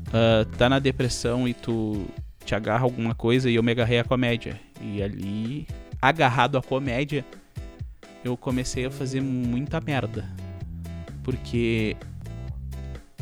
uh, 0.10 0.46
tá 0.58 0.70
na 0.70 0.80
depressão 0.80 1.48
e 1.48 1.54
tu 1.54 2.06
te 2.46 2.56
agarra 2.56 2.84
alguma 2.84 3.14
coisa 3.14 3.50
e 3.50 3.56
eu 3.56 3.64
me 3.64 3.72
agarrei 3.72 4.00
à 4.00 4.04
comédia. 4.04 4.60
E 4.82 5.02
ali, 5.02 5.68
agarrado 6.02 6.58
à 6.58 6.62
comédia, 6.62 7.26
eu 8.24 8.36
comecei 8.36 8.86
a 8.86 8.92
fazer 8.92 9.22
muita 9.22 9.80
merda. 9.80 10.26
Porque 11.24 11.96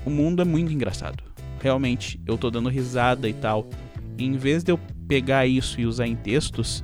o 0.05 0.09
mundo 0.09 0.41
é 0.41 0.45
muito 0.45 0.71
engraçado. 0.71 1.23
Realmente, 1.61 2.19
eu 2.25 2.37
tô 2.37 2.49
dando 2.49 2.69
risada 2.69 3.27
e 3.27 3.33
tal. 3.33 3.67
E 4.17 4.25
em 4.25 4.37
vez 4.37 4.63
de 4.63 4.71
eu 4.71 4.79
pegar 5.07 5.45
isso 5.45 5.79
e 5.81 5.85
usar 5.85 6.07
em 6.07 6.15
textos, 6.15 6.83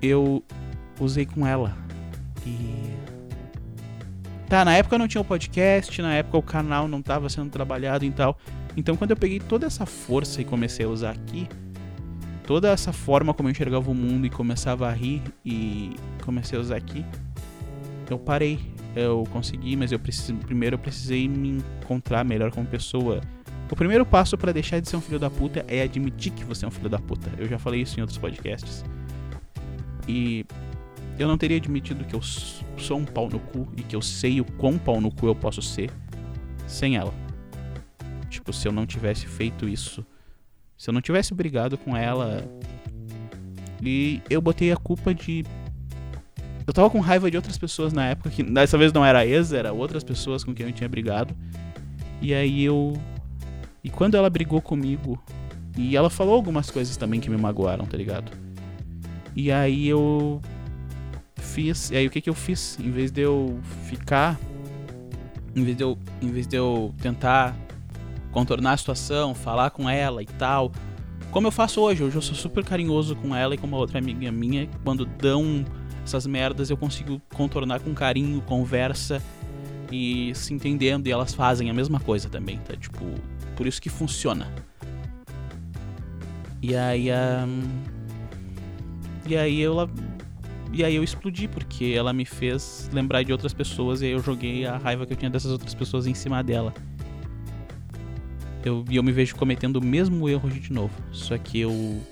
eu 0.00 0.42
usei 1.00 1.26
com 1.26 1.46
ela. 1.46 1.76
E. 2.46 2.94
Tá, 4.48 4.64
na 4.64 4.76
época 4.76 4.96
não 4.96 5.08
tinha 5.08 5.20
o 5.20 5.24
podcast, 5.24 6.00
na 6.00 6.14
época 6.14 6.38
o 6.38 6.42
canal 6.42 6.86
não 6.86 7.02
tava 7.02 7.28
sendo 7.28 7.50
trabalhado 7.50 8.04
e 8.04 8.10
tal. 8.10 8.38
Então, 8.76 8.96
quando 8.96 9.12
eu 9.12 9.16
peguei 9.16 9.40
toda 9.40 9.66
essa 9.66 9.86
força 9.86 10.40
e 10.40 10.44
comecei 10.44 10.84
a 10.84 10.88
usar 10.88 11.10
aqui, 11.12 11.48
toda 12.46 12.70
essa 12.70 12.92
forma 12.92 13.32
como 13.32 13.48
eu 13.48 13.52
enxergava 13.52 13.90
o 13.90 13.94
mundo 13.94 14.26
e 14.26 14.30
começava 14.30 14.88
a 14.88 14.92
rir 14.92 15.22
e 15.44 15.96
comecei 16.24 16.58
a 16.58 16.60
usar 16.60 16.76
aqui, 16.76 17.04
eu 18.10 18.18
parei. 18.18 18.60
Eu 18.94 19.24
consegui, 19.30 19.76
mas 19.76 19.92
eu 19.92 19.98
preciso, 19.98 20.34
primeiro 20.36 20.76
eu 20.76 20.78
precisei 20.78 21.28
me 21.28 21.62
encontrar 21.82 22.24
melhor 22.24 22.50
como 22.50 22.66
pessoa. 22.66 23.20
O 23.70 23.76
primeiro 23.76 24.06
passo 24.06 24.38
para 24.38 24.52
deixar 24.52 24.80
de 24.80 24.88
ser 24.88 24.96
um 24.96 25.02
filho 25.02 25.18
da 25.18 25.28
puta 25.28 25.64
é 25.68 25.82
admitir 25.82 26.32
que 26.32 26.44
você 26.44 26.64
é 26.64 26.68
um 26.68 26.70
filho 26.70 26.88
da 26.88 26.98
puta. 26.98 27.30
Eu 27.36 27.46
já 27.46 27.58
falei 27.58 27.82
isso 27.82 27.98
em 27.98 28.00
outros 28.00 28.18
podcasts. 28.18 28.84
E 30.08 30.46
eu 31.18 31.28
não 31.28 31.36
teria 31.36 31.58
admitido 31.58 32.04
que 32.04 32.14
eu 32.14 32.22
sou 32.22 32.98
um 32.98 33.04
pau 33.04 33.28
no 33.28 33.38
cu 33.38 33.68
e 33.76 33.82
que 33.82 33.94
eu 33.94 34.00
sei 34.00 34.40
o 34.40 34.44
quão 34.44 34.78
pau 34.78 34.98
no 34.98 35.10
cu 35.10 35.26
eu 35.26 35.34
posso 35.34 35.60
ser 35.60 35.90
sem 36.66 36.96
ela. 36.96 37.12
Tipo, 38.36 38.52
se 38.52 38.68
eu 38.68 38.72
não 38.72 38.84
tivesse 38.84 39.26
feito 39.26 39.66
isso, 39.66 40.04
se 40.76 40.90
eu 40.90 40.92
não 40.94 41.00
tivesse 41.00 41.32
brigado 41.32 41.78
com 41.78 41.96
ela 41.96 42.44
e 43.82 44.20
eu 44.28 44.42
botei 44.42 44.70
a 44.70 44.76
culpa 44.76 45.14
de 45.14 45.42
eu 46.66 46.72
tava 46.72 46.90
com 46.90 47.00
raiva 47.00 47.30
de 47.30 47.36
outras 47.36 47.56
pessoas 47.56 47.94
na 47.94 48.06
época, 48.06 48.28
que 48.28 48.42
dessa 48.42 48.76
vez 48.76 48.92
não 48.92 49.04
era 49.04 49.24
ex, 49.24 49.52
era 49.52 49.72
outras 49.72 50.04
pessoas 50.04 50.44
com 50.44 50.52
quem 50.52 50.66
eu 50.66 50.72
tinha 50.72 50.88
brigado. 50.88 51.34
E 52.20 52.34
aí 52.34 52.62
eu. 52.64 52.92
E 53.82 53.88
quando 53.88 54.16
ela 54.16 54.28
brigou 54.28 54.60
comigo, 54.60 55.22
e 55.78 55.96
ela 55.96 56.10
falou 56.10 56.34
algumas 56.34 56.70
coisas 56.70 56.96
também 56.96 57.20
que 57.20 57.30
me 57.30 57.36
magoaram, 57.36 57.86
tá 57.86 57.96
ligado? 57.96 58.32
E 59.34 59.50
aí 59.50 59.86
eu 59.86 60.42
fiz. 61.36 61.90
E 61.90 61.96
aí 61.96 62.06
o 62.06 62.10
que 62.10 62.20
que 62.20 62.28
eu 62.28 62.34
fiz? 62.34 62.76
Em 62.80 62.90
vez 62.90 63.10
de 63.10 63.22
eu 63.22 63.58
ficar. 63.84 64.38
Em 65.54 65.62
vez 65.62 65.76
de 65.76 65.84
eu, 65.84 65.96
em 66.20 66.30
vez 66.30 66.46
de 66.46 66.56
eu 66.56 66.92
tentar 67.00 67.56
contornar 68.32 68.72
a 68.72 68.76
situação, 68.76 69.34
falar 69.34 69.70
com 69.70 69.88
ela 69.88 70.22
e 70.22 70.26
tal. 70.26 70.72
Como 71.30 71.46
eu 71.46 71.52
faço 71.52 71.80
hoje, 71.80 72.02
hoje 72.02 72.16
eu 72.16 72.22
sou 72.22 72.34
super 72.34 72.64
carinhoso 72.64 73.14
com 73.16 73.34
ela 73.34 73.54
e 73.54 73.58
com 73.58 73.66
uma 73.66 73.76
outra 73.76 73.98
amiga 73.98 74.30
minha, 74.32 74.68
quando 74.82 75.04
dão 75.04 75.64
essas 76.04 76.26
merdas 76.26 76.70
eu 76.70 76.76
consigo 76.76 77.20
contornar 77.34 77.80
com 77.80 77.92
carinho, 77.92 78.40
conversa 78.42 79.20
e 79.90 80.32
se 80.34 80.54
entendendo 80.54 81.06
e 81.06 81.10
elas 81.10 81.34
fazem 81.34 81.68
a 81.68 81.74
mesma 81.74 82.00
coisa 82.00 82.28
também, 82.28 82.58
tá? 82.58 82.76
Tipo, 82.76 83.04
por 83.56 83.66
isso 83.66 83.82
que 83.82 83.88
funciona. 83.88 84.50
E 86.62 86.74
aí 86.74 87.08
um, 87.10 87.62
e 89.26 89.36
aí 89.36 89.60
eu 89.60 89.88
e 90.72 90.84
aí 90.84 90.94
eu 90.94 91.02
explodi 91.02 91.48
porque 91.48 91.94
ela 91.96 92.12
me 92.12 92.24
fez 92.24 92.88
lembrar 92.92 93.22
de 93.22 93.32
outras 93.32 93.52
pessoas 93.52 94.02
e 94.02 94.06
aí 94.06 94.12
eu 94.12 94.20
joguei 94.20 94.66
a 94.66 94.76
raiva 94.76 95.06
que 95.06 95.12
eu 95.12 95.16
tinha 95.16 95.30
dessas 95.30 95.50
outras 95.50 95.74
pessoas 95.74 96.06
em 96.06 96.14
cima 96.14 96.42
dela. 96.42 96.72
Eu, 98.66 98.84
eu 98.90 99.00
me 99.00 99.12
vejo 99.12 99.36
cometendo 99.36 99.76
o 99.76 99.84
mesmo 99.84 100.28
erro 100.28 100.50
de 100.50 100.72
novo, 100.72 100.92
só 101.12 101.38
que 101.38 101.60
eu 101.60 102.02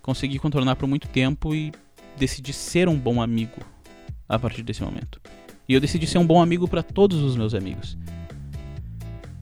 consegui 0.00 0.38
contornar 0.38 0.76
por 0.76 0.88
muito 0.88 1.06
tempo 1.08 1.54
e 1.54 1.72
decidi 2.16 2.54
ser 2.54 2.88
um 2.88 2.98
bom 2.98 3.20
amigo 3.20 3.60
a 4.26 4.38
partir 4.38 4.62
desse 4.62 4.82
momento. 4.82 5.20
E 5.68 5.74
eu 5.74 5.80
decidi 5.80 6.06
ser 6.06 6.16
um 6.16 6.26
bom 6.26 6.40
amigo 6.40 6.66
para 6.66 6.82
todos 6.82 7.22
os 7.22 7.36
meus 7.36 7.52
amigos. 7.52 7.98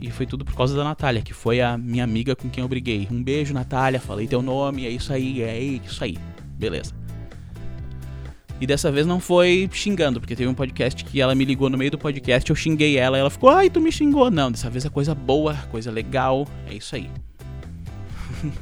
E 0.00 0.10
foi 0.10 0.26
tudo 0.26 0.44
por 0.44 0.56
causa 0.56 0.76
da 0.76 0.82
Natália, 0.82 1.22
que 1.22 1.32
foi 1.32 1.60
a 1.60 1.78
minha 1.78 2.02
amiga 2.02 2.34
com 2.34 2.50
quem 2.50 2.62
eu 2.62 2.68
briguei. 2.68 3.06
Um 3.08 3.22
beijo, 3.22 3.54
Natália, 3.54 4.00
falei 4.00 4.26
teu 4.26 4.42
nome, 4.42 4.84
é 4.84 4.90
isso 4.90 5.12
aí, 5.12 5.42
é 5.42 5.60
isso 5.60 6.02
aí. 6.02 6.18
Beleza. 6.58 6.92
E 8.60 8.66
dessa 8.66 8.90
vez 8.90 9.06
não 9.06 9.20
foi 9.20 9.68
xingando, 9.72 10.20
porque 10.20 10.34
teve 10.34 10.48
um 10.48 10.54
podcast 10.54 11.04
que 11.04 11.20
ela 11.20 11.34
me 11.34 11.44
ligou 11.44 11.70
no 11.70 11.78
meio 11.78 11.92
do 11.92 11.98
podcast, 11.98 12.50
eu 12.50 12.56
xinguei 12.56 12.96
ela, 12.96 13.16
ela 13.16 13.30
ficou, 13.30 13.50
ai, 13.50 13.70
tu 13.70 13.80
me 13.80 13.92
xingou. 13.92 14.30
Não, 14.30 14.50
dessa 14.50 14.68
vez 14.68 14.84
é 14.84 14.88
coisa 14.88 15.14
boa, 15.14 15.54
coisa 15.70 15.90
legal, 15.90 16.46
é 16.66 16.74
isso 16.74 16.96
aí. 16.96 17.08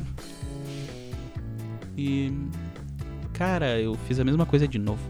e 1.97 2.33
cara, 3.33 3.79
eu 3.79 3.95
fiz 4.07 4.21
a 4.21 4.25
mesma 4.25 4.45
coisa 4.45 4.69
de 4.69 4.79
novo. 4.79 5.03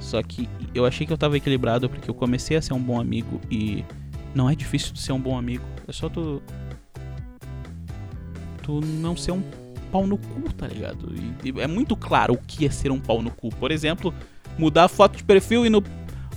Só 0.00 0.22
que 0.22 0.48
eu 0.74 0.86
achei 0.86 1.06
que 1.06 1.12
eu 1.12 1.18
tava 1.18 1.36
equilibrado 1.36 1.88
porque 1.88 2.08
eu 2.08 2.14
comecei 2.14 2.56
a 2.56 2.62
ser 2.62 2.72
um 2.72 2.80
bom 2.80 2.98
amigo 2.98 3.40
e 3.50 3.84
não 4.34 4.48
é 4.48 4.54
difícil 4.54 4.96
ser 4.96 5.12
um 5.12 5.20
bom 5.20 5.36
amigo. 5.36 5.64
É 5.86 5.92
só 5.92 6.08
tu. 6.08 6.42
Tu 8.62 8.80
não 8.80 9.16
ser 9.16 9.32
um 9.32 9.42
pau 9.90 10.06
no 10.06 10.16
cu, 10.16 10.52
tá 10.52 10.66
ligado? 10.66 11.12
E 11.44 11.60
é 11.60 11.66
muito 11.66 11.96
claro 11.96 12.34
o 12.34 12.38
que 12.38 12.66
é 12.66 12.70
ser 12.70 12.90
um 12.90 13.00
pau 13.00 13.20
no 13.22 13.30
cu. 13.30 13.48
Por 13.50 13.70
exemplo, 13.70 14.14
mudar 14.58 14.84
a 14.84 14.88
foto 14.88 15.16
de 15.16 15.24
perfil 15.24 15.66
e 15.66 15.70
no 15.70 15.82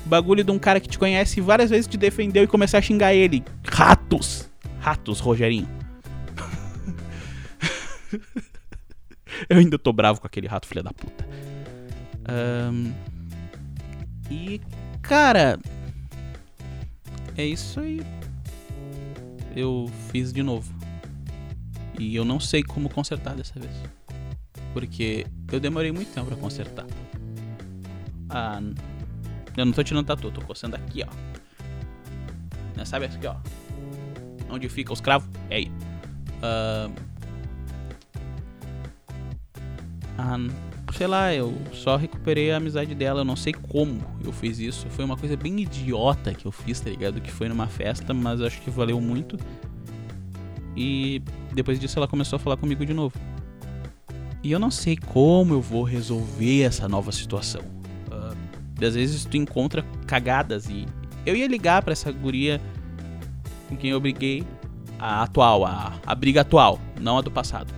bagulho 0.05 0.43
de 0.43 0.51
um 0.51 0.59
cara 0.59 0.79
que 0.79 0.87
te 0.87 0.97
conhece 0.97 1.39
várias 1.39 1.69
vezes 1.69 1.87
te 1.87 1.97
defendeu 1.97 2.43
e 2.43 2.47
começar 2.47 2.79
a 2.79 2.81
xingar 2.81 3.13
ele. 3.13 3.43
Ratos! 3.65 4.49
Ratos, 4.79 5.19
Rogerinho. 5.19 5.67
Eu 9.49 9.57
ainda 9.57 9.79
tô 9.79 9.91
bravo 9.91 10.21
com 10.21 10.27
aquele 10.27 10.47
rato, 10.47 10.67
filha 10.67 10.83
da 10.83 10.91
puta. 10.91 11.25
Um, 12.29 12.93
e, 14.29 14.61
cara. 15.01 15.59
É 17.35 17.45
isso 17.45 17.79
aí. 17.79 18.01
Eu 19.55 19.89
fiz 20.11 20.31
de 20.31 20.43
novo. 20.43 20.82
E 21.99 22.15
eu 22.15 22.25
não 22.25 22.39
sei 22.39 22.63
como 22.63 22.89
consertar 22.89 23.35
dessa 23.35 23.59
vez. 23.59 23.71
Porque 24.73 25.25
eu 25.51 25.59
demorei 25.59 25.91
muito 25.91 26.13
tempo 26.13 26.27
pra 26.27 26.35
consertar. 26.35 26.85
Ah, 28.29 28.61
eu 29.55 29.65
não 29.65 29.73
tô 29.73 29.83
tirando 29.83 30.05
tatu, 30.05 30.31
tô 30.31 30.41
coçando 30.41 30.75
aqui, 30.75 31.03
ó. 31.03 31.13
Né, 32.75 32.83
sabe 32.85 33.05
aqui, 33.05 33.25
ó? 33.27 33.35
Onde 34.49 34.67
fica 34.67 34.91
os 34.91 34.99
cravos? 34.99 35.29
É 35.49 35.57
aí. 35.57 35.71
Uh, 36.41 36.91
ah, 40.17 40.37
sei 40.93 41.07
lá, 41.07 41.33
eu 41.33 41.55
só 41.73 41.95
recuperei 41.95 42.51
a 42.51 42.57
amizade 42.57 42.93
dela, 42.93 43.21
eu 43.21 43.25
não 43.25 43.35
sei 43.35 43.53
como 43.53 43.99
eu 44.23 44.31
fiz 44.31 44.59
isso. 44.59 44.87
Foi 44.89 45.03
uma 45.03 45.17
coisa 45.17 45.35
bem 45.35 45.59
idiota 45.59 46.33
que 46.33 46.45
eu 46.45 46.51
fiz, 46.51 46.79
tá 46.79 46.89
ligado? 46.89 47.19
Que 47.19 47.31
foi 47.31 47.49
numa 47.49 47.67
festa, 47.67 48.13
mas 48.13 48.41
acho 48.41 48.61
que 48.61 48.69
valeu 48.69 48.99
muito. 49.01 49.37
E 50.75 51.21
depois 51.53 51.79
disso 51.79 51.99
ela 51.99 52.07
começou 52.07 52.37
a 52.37 52.39
falar 52.39 52.57
comigo 52.57 52.85
de 52.85 52.93
novo. 52.93 53.17
E 54.43 54.51
eu 54.51 54.59
não 54.59 54.71
sei 54.71 54.97
como 54.97 55.53
eu 55.53 55.61
vou 55.61 55.83
resolver 55.83 56.63
essa 56.63 56.87
nova 56.87 57.11
situação. 57.11 57.61
Uh, 58.07 58.85
às 58.85 58.95
vezes 58.95 59.23
tu 59.23 59.37
encontra 59.37 59.83
cagadas 60.05 60.67
e 60.69 60.85
eu 61.25 61.35
ia 61.35 61.47
ligar 61.47 61.81
para 61.81 61.93
essa 61.93 62.11
guria 62.11 62.59
com 63.69 63.77
quem 63.77 63.91
eu 63.91 63.99
briguei, 64.01 64.43
a 64.99 65.23
atual, 65.23 65.65
a, 65.65 65.93
a 66.05 66.15
briga 66.15 66.41
atual, 66.41 66.79
não 66.99 67.17
a 67.17 67.21
do 67.21 67.31
passado. 67.31 67.73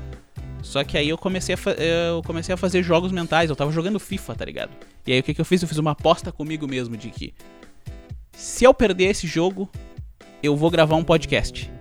Só 0.62 0.84
que 0.84 0.98
aí 0.98 1.08
eu 1.08 1.18
comecei, 1.18 1.54
a 1.54 1.82
eu 1.82 2.24
comecei 2.24 2.54
a 2.54 2.58
fazer 2.58 2.82
jogos 2.82 3.12
mentais, 3.12 3.50
eu 3.50 3.56
tava 3.56 3.72
jogando 3.72 4.00
FIFA, 4.00 4.36
tá 4.36 4.46
ligado? 4.46 4.72
E 5.06 5.14
aí 5.14 5.20
o 5.20 5.24
que, 5.24 5.34
que 5.34 5.40
eu 5.40 5.46
fiz? 5.46 5.62
Eu 5.62 5.68
fiz 5.68 5.78
uma 5.78 5.92
aposta 5.92 6.32
comigo 6.32 6.68
mesmo 6.68 6.98
de 6.98 7.12
que 7.12 7.36
se 8.32 8.64
eu 8.64 8.74
perder 8.74 9.06
esse 9.06 9.28
jogo, 9.28 9.70
eu 10.42 10.56
vou 10.56 10.72
gravar 10.72 10.96
um 10.96 11.04
podcast. 11.04 11.72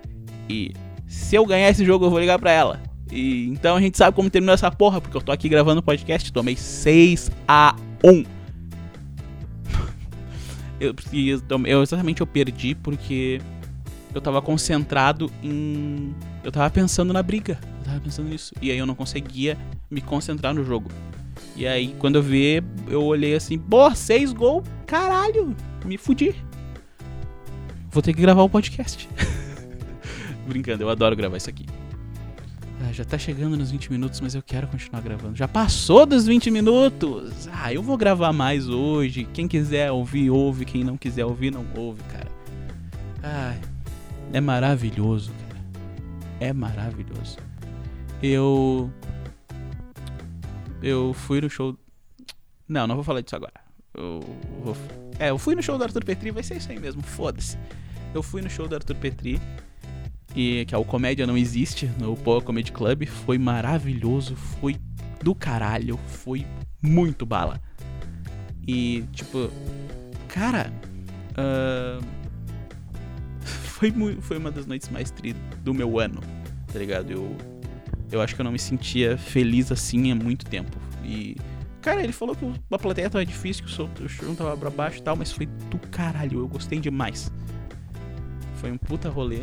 E 0.49 0.73
se 1.15 1.37
eu 1.37 1.47
ganhar 1.47 1.71
esse 1.71 1.85
jogo, 1.85 2.05
eu 2.05 2.11
vou 2.11 2.19
ligar 2.19 2.39
pra 2.39 2.51
ela. 2.51 2.81
E 3.11 3.49
então 3.49 3.77
a 3.77 3.81
gente 3.81 3.97
sabe 3.97 4.15
como 4.15 4.29
terminou 4.29 4.53
essa 4.53 4.71
porra, 4.71 5.01
porque 5.01 5.17
eu 5.17 5.23
tô 5.23 5.31
aqui 5.31 5.49
gravando 5.49 5.81
o 5.81 5.83
podcast, 5.83 6.33
tomei 6.33 6.57
6 6.57 7.31
a 7.47 7.77
1. 8.03 8.25
eu, 10.81 10.95
eu 11.67 11.83
exatamente 11.83 12.21
eu 12.21 12.27
perdi 12.27 12.75
porque 12.75 13.41
eu 14.13 14.21
tava 14.21 14.43
concentrado 14.43 15.31
em 15.43 16.15
eu 16.43 16.51
tava 16.51 16.69
pensando 16.69 17.13
na 17.13 17.23
briga. 17.23 17.59
Eu 17.79 17.85
tava 17.85 18.01
pensando 18.01 18.29
nisso. 18.29 18.53
E 18.61 18.71
aí 18.71 18.79
eu 18.79 18.87
não 18.87 18.95
conseguia 18.95 19.57
me 19.91 20.01
concentrar 20.01 20.53
no 20.53 20.65
jogo. 20.65 20.91
E 21.57 21.67
aí, 21.67 21.95
quando 21.99 22.17
eu 22.17 22.23
vi, 22.23 22.63
eu 22.89 23.03
olhei 23.03 23.35
assim, 23.35 23.59
pô, 23.59 23.95
seis 23.95 24.33
gols, 24.33 24.65
caralho, 24.87 25.57
me 25.85 25.97
fudi. 25.97 26.35
Vou 27.91 28.03
ter 28.03 28.13
que 28.13 28.21
gravar 28.21 28.43
o 28.43 28.47
um 28.47 28.49
podcast. 28.49 29.09
Brincando, 30.47 30.83
eu 30.83 30.91
adoro 30.91 31.17
gravar 31.17 31.37
isso 31.37 31.51
aqui. 31.51 31.67
Ah, 32.83 32.93
já 32.93 33.05
tá 33.05 33.17
chegando 33.17 33.57
nos 33.57 33.71
20 33.71 33.91
minutos, 33.93 34.21
mas 34.21 34.35
eu 34.35 34.43
quero 34.43 34.67
continuar 34.67 35.01
gravando. 35.01 35.37
Já 35.37 35.49
passou 35.49 36.05
dos 36.05 36.27
20 36.27 36.51
minutos! 36.51 37.49
Ah, 37.53 37.73
eu 37.73 37.83
vou 37.83 37.97
gravar 37.97 38.33
mais 38.33 38.69
hoje. 38.69 39.27
Quem 39.33 39.47
quiser 39.47 39.91
ouvir, 39.91 40.29
ouve. 40.31 40.65
Quem 40.65 40.85
não 40.85 40.97
quiser 40.97 41.25
ouvir, 41.25 41.51
não 41.51 41.65
ouve, 41.77 42.03
cara. 42.05 42.29
Ah, 43.23 43.55
é 44.33 44.41
maravilhoso, 44.41 45.33
é 46.41 46.53
maravilhoso. 46.53 47.39
Eu. 48.23 48.91
Eu 50.83 51.15
fui 51.15 51.41
no 51.41 51.49
show. 51.49 51.79
Não, 52.69 52.87
não 52.87 52.97
vou 52.97 53.05
falar 53.05 53.21
disso 53.21 53.37
agora. 53.37 53.55
Eu 53.95 54.21
vou... 54.63 54.77
É, 55.19 55.31
eu 55.31 55.39
fui 55.39 55.55
no 55.55 55.63
show 55.63 55.79
do 55.79 55.85
Arthur 55.85 56.05
Petri, 56.05 56.31
vai 56.31 56.43
ser 56.43 56.57
isso 56.57 56.71
aí 56.71 56.79
mesmo, 56.79 57.03
foda-se. 57.03 57.57
Eu 58.13 58.23
fui 58.23 58.43
no 58.43 58.51
show 58.51 58.67
do 58.67 58.75
Arthur 58.75 58.97
Petri, 58.97 59.41
e, 60.35 60.65
que 60.67 60.75
é 60.75 60.79
o 60.79 60.85
Comédia 60.85 61.27
Não 61.27 61.37
Existe, 61.37 61.91
no 61.99 62.17
Poa 62.17 62.41
Comedy 62.41 62.73
Club. 62.73 63.07
Foi 63.07 63.39
maravilhoso, 63.39 64.37
foi 64.37 64.77
do 65.23 65.35
caralho, 65.35 65.99
foi 66.07 66.47
muito 66.83 67.25
bala. 67.25 67.61
E, 68.67 69.05
tipo, 69.13 69.51
cara. 70.29 70.73
Uh 71.33 72.25
foi, 73.75 73.93
foi 74.21 74.39
uma 74.39 74.51
das 74.51 74.67
noites 74.67 74.89
mais 74.89 75.11
tristes 75.11 75.43
do 75.63 75.75
meu 75.75 75.99
ano, 75.99 76.21
tá 76.73 76.79
ligado? 76.79 77.11
Eu, 77.11 77.37
eu 78.11 78.21
acho 78.21 78.35
que 78.35 78.41
eu 78.41 78.45
não 78.45 78.53
me 78.53 78.59
sentia 78.59 79.19
feliz 79.19 79.71
assim 79.73 80.13
há 80.13 80.15
muito 80.15 80.47
tempo. 80.47 80.77
E, 81.05 81.37
Cara, 81.83 82.03
ele 82.03 82.13
falou 82.15 82.35
que 82.35 82.51
a 82.71 82.79
plateia 82.79 83.11
tava 83.11 83.27
difícil, 83.27 83.63
que 83.63 83.71
o 84.03 84.09
show 84.09 84.35
tava 84.35 84.57
pra 84.57 84.71
baixo 84.71 85.01
e 85.01 85.03
tal, 85.03 85.15
mas 85.17 85.31
foi 85.31 85.45
do 85.45 85.79
caralho, 85.91 86.39
eu 86.39 86.49
gostei 86.49 86.81
demais. 86.81 87.31
Foi 88.55 88.73
um 88.73 88.79
puta 88.79 89.11
rolê. 89.11 89.41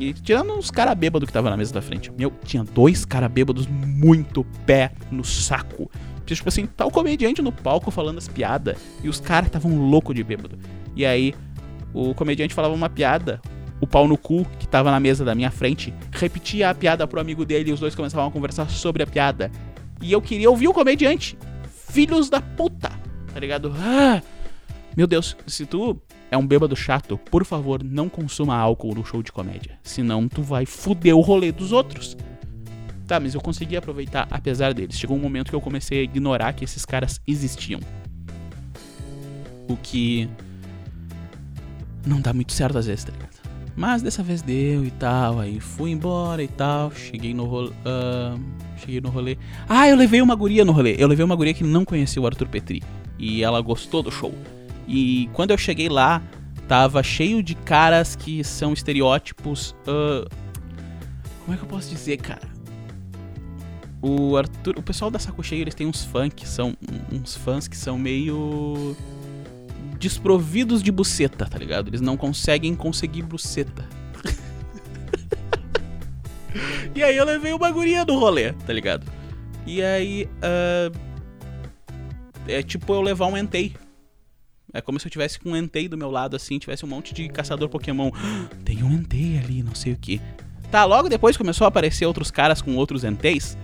E 0.00 0.14
tirando 0.14 0.54
uns 0.54 0.70
cara 0.70 0.94
bêbados 0.94 1.26
que 1.26 1.32
tava 1.32 1.50
na 1.50 1.58
mesa 1.58 1.74
da 1.74 1.82
frente. 1.82 2.10
Meu, 2.10 2.32
tinha 2.42 2.64
dois 2.64 3.04
cara 3.04 3.28
bêbados 3.28 3.66
muito 3.66 4.42
pé 4.64 4.92
no 5.10 5.22
saco. 5.22 5.90
Tipo 6.24 6.48
assim, 6.48 6.66
o 6.78 6.90
comediante 6.90 7.42
no 7.42 7.52
palco 7.52 7.90
falando 7.90 8.16
as 8.16 8.26
piadas. 8.26 8.78
E 9.04 9.10
os 9.10 9.20
caras 9.20 9.48
estavam 9.48 9.76
louco 9.76 10.14
de 10.14 10.24
bêbado. 10.24 10.58
E 10.96 11.04
aí, 11.04 11.34
o 11.92 12.14
comediante 12.14 12.54
falava 12.54 12.72
uma 12.72 12.88
piada. 12.88 13.42
O 13.78 13.86
pau 13.86 14.08
no 14.08 14.16
cu, 14.16 14.46
que 14.58 14.66
tava 14.66 14.90
na 14.90 14.98
mesa 14.98 15.22
da 15.22 15.34
minha 15.34 15.50
frente, 15.50 15.92
repetia 16.12 16.70
a 16.70 16.74
piada 16.74 17.06
pro 17.06 17.20
amigo 17.20 17.44
dele 17.44 17.70
e 17.70 17.72
os 17.72 17.80
dois 17.80 17.94
começavam 17.94 18.28
a 18.28 18.30
conversar 18.30 18.70
sobre 18.70 19.02
a 19.02 19.06
piada. 19.06 19.50
E 20.00 20.10
eu 20.12 20.22
queria 20.22 20.48
ouvir 20.48 20.68
o 20.68 20.72
comediante. 20.72 21.36
Filhos 21.90 22.30
da 22.30 22.40
puta. 22.40 22.90
Tá 23.34 23.38
ligado? 23.38 23.74
Ah, 23.76 24.22
meu 24.96 25.06
Deus, 25.06 25.36
se 25.46 25.66
tu 25.66 26.00
é 26.30 26.38
um 26.38 26.46
bêbado 26.46 26.76
chato, 26.76 27.18
por 27.18 27.44
favor, 27.44 27.82
não 27.82 28.08
consuma 28.08 28.54
álcool 28.56 28.94
no 28.94 29.04
show 29.04 29.22
de 29.22 29.32
comédia. 29.32 29.78
Senão 29.82 30.28
tu 30.28 30.42
vai 30.42 30.64
fuder 30.64 31.16
o 31.16 31.20
rolê 31.20 31.50
dos 31.50 31.72
outros. 31.72 32.16
Tá, 33.06 33.18
mas 33.18 33.34
eu 33.34 33.40
consegui 33.40 33.76
aproveitar 33.76 34.28
apesar 34.30 34.72
deles. 34.72 34.96
Chegou 34.96 35.16
um 35.16 35.20
momento 35.20 35.50
que 35.50 35.56
eu 35.56 35.60
comecei 35.60 36.00
a 36.00 36.02
ignorar 36.02 36.52
que 36.52 36.62
esses 36.62 36.84
caras 36.84 37.20
existiam. 37.26 37.80
O 39.68 39.76
que 39.76 40.28
não 42.06 42.20
dá 42.20 42.32
muito 42.32 42.52
certo 42.52 42.78
às 42.78 42.86
vezes, 42.86 43.04
tá 43.04 43.12
ligado? 43.12 43.40
Mas 43.74 44.02
dessa 44.02 44.22
vez 44.22 44.42
deu 44.42 44.84
e 44.84 44.90
tal, 44.92 45.40
aí 45.40 45.58
fui 45.58 45.90
embora 45.90 46.42
e 46.42 46.48
tal, 46.48 46.92
cheguei 46.92 47.34
no 47.34 47.46
rolê. 47.46 47.70
Uh, 47.70 48.40
cheguei 48.76 49.00
no 49.00 49.08
rolê. 49.08 49.36
Ah, 49.68 49.88
eu 49.88 49.96
levei 49.96 50.22
uma 50.22 50.34
guria 50.34 50.64
no 50.64 50.72
rolê. 50.72 50.94
Eu 50.98 51.08
levei 51.08 51.24
uma 51.24 51.34
guria 51.34 51.54
que 51.54 51.64
não 51.64 51.84
conhecia 51.84 52.22
o 52.22 52.26
Arthur 52.26 52.46
Petri. 52.48 52.82
E 53.18 53.42
ela 53.42 53.60
gostou 53.60 54.02
do 54.02 54.10
show. 54.10 54.32
E 54.92 55.30
quando 55.32 55.52
eu 55.52 55.58
cheguei 55.58 55.88
lá, 55.88 56.20
tava 56.66 57.00
cheio 57.00 57.44
de 57.44 57.54
caras 57.54 58.16
que 58.16 58.42
são 58.42 58.72
estereótipos. 58.72 59.70
Uh, 59.86 60.28
como 61.44 61.54
é 61.54 61.56
que 61.56 61.62
eu 61.62 61.68
posso 61.68 61.88
dizer, 61.88 62.16
cara? 62.16 62.50
O 64.02 64.36
Arthur, 64.36 64.78
o 64.78 64.82
pessoal 64.82 65.08
da 65.08 65.20
Saco 65.20 65.44
Cheio, 65.44 65.62
eles 65.62 65.76
têm 65.76 65.86
uns 65.86 66.04
fãs 66.04 66.32
que 66.34 66.48
são 66.48 66.76
uns 67.12 67.36
fãs 67.36 67.68
que 67.68 67.76
são 67.76 67.96
meio 67.96 68.96
desprovidos 69.96 70.82
de 70.82 70.90
buceta, 70.90 71.46
tá 71.46 71.56
ligado? 71.56 71.88
Eles 71.88 72.00
não 72.00 72.16
conseguem 72.16 72.74
conseguir 72.74 73.22
buceta. 73.22 73.86
e 76.96 77.04
aí 77.04 77.16
eu 77.16 77.24
levei 77.24 77.52
uma 77.52 77.70
guria 77.70 78.04
do 78.04 78.18
rolê, 78.18 78.54
tá 78.54 78.72
ligado? 78.72 79.06
E 79.64 79.82
aí, 79.82 80.28
uh, 80.38 80.98
é 82.48 82.60
tipo 82.60 82.92
eu 82.92 83.02
levar 83.02 83.26
um 83.26 83.36
Entei. 83.36 83.76
É 84.72 84.80
como 84.80 85.00
se 85.00 85.06
eu 85.06 85.10
tivesse 85.10 85.38
com 85.38 85.50
um 85.50 85.56
Entei 85.56 85.88
do 85.88 85.98
meu 85.98 86.10
lado, 86.10 86.36
assim, 86.36 86.58
tivesse 86.58 86.84
um 86.84 86.88
monte 86.88 87.12
de 87.12 87.28
caçador 87.28 87.68
Pokémon. 87.68 88.10
Tem 88.64 88.82
um 88.82 88.92
Entei 88.92 89.38
ali, 89.38 89.62
não 89.62 89.74
sei 89.74 89.92
o 89.92 89.96
que. 89.96 90.20
Tá, 90.70 90.84
logo 90.84 91.08
depois 91.08 91.36
começou 91.36 91.64
a 91.64 91.68
aparecer 91.68 92.06
outros 92.06 92.30
caras 92.30 92.62
com 92.62 92.76
outros 92.76 93.02
Enteis. 93.02 93.58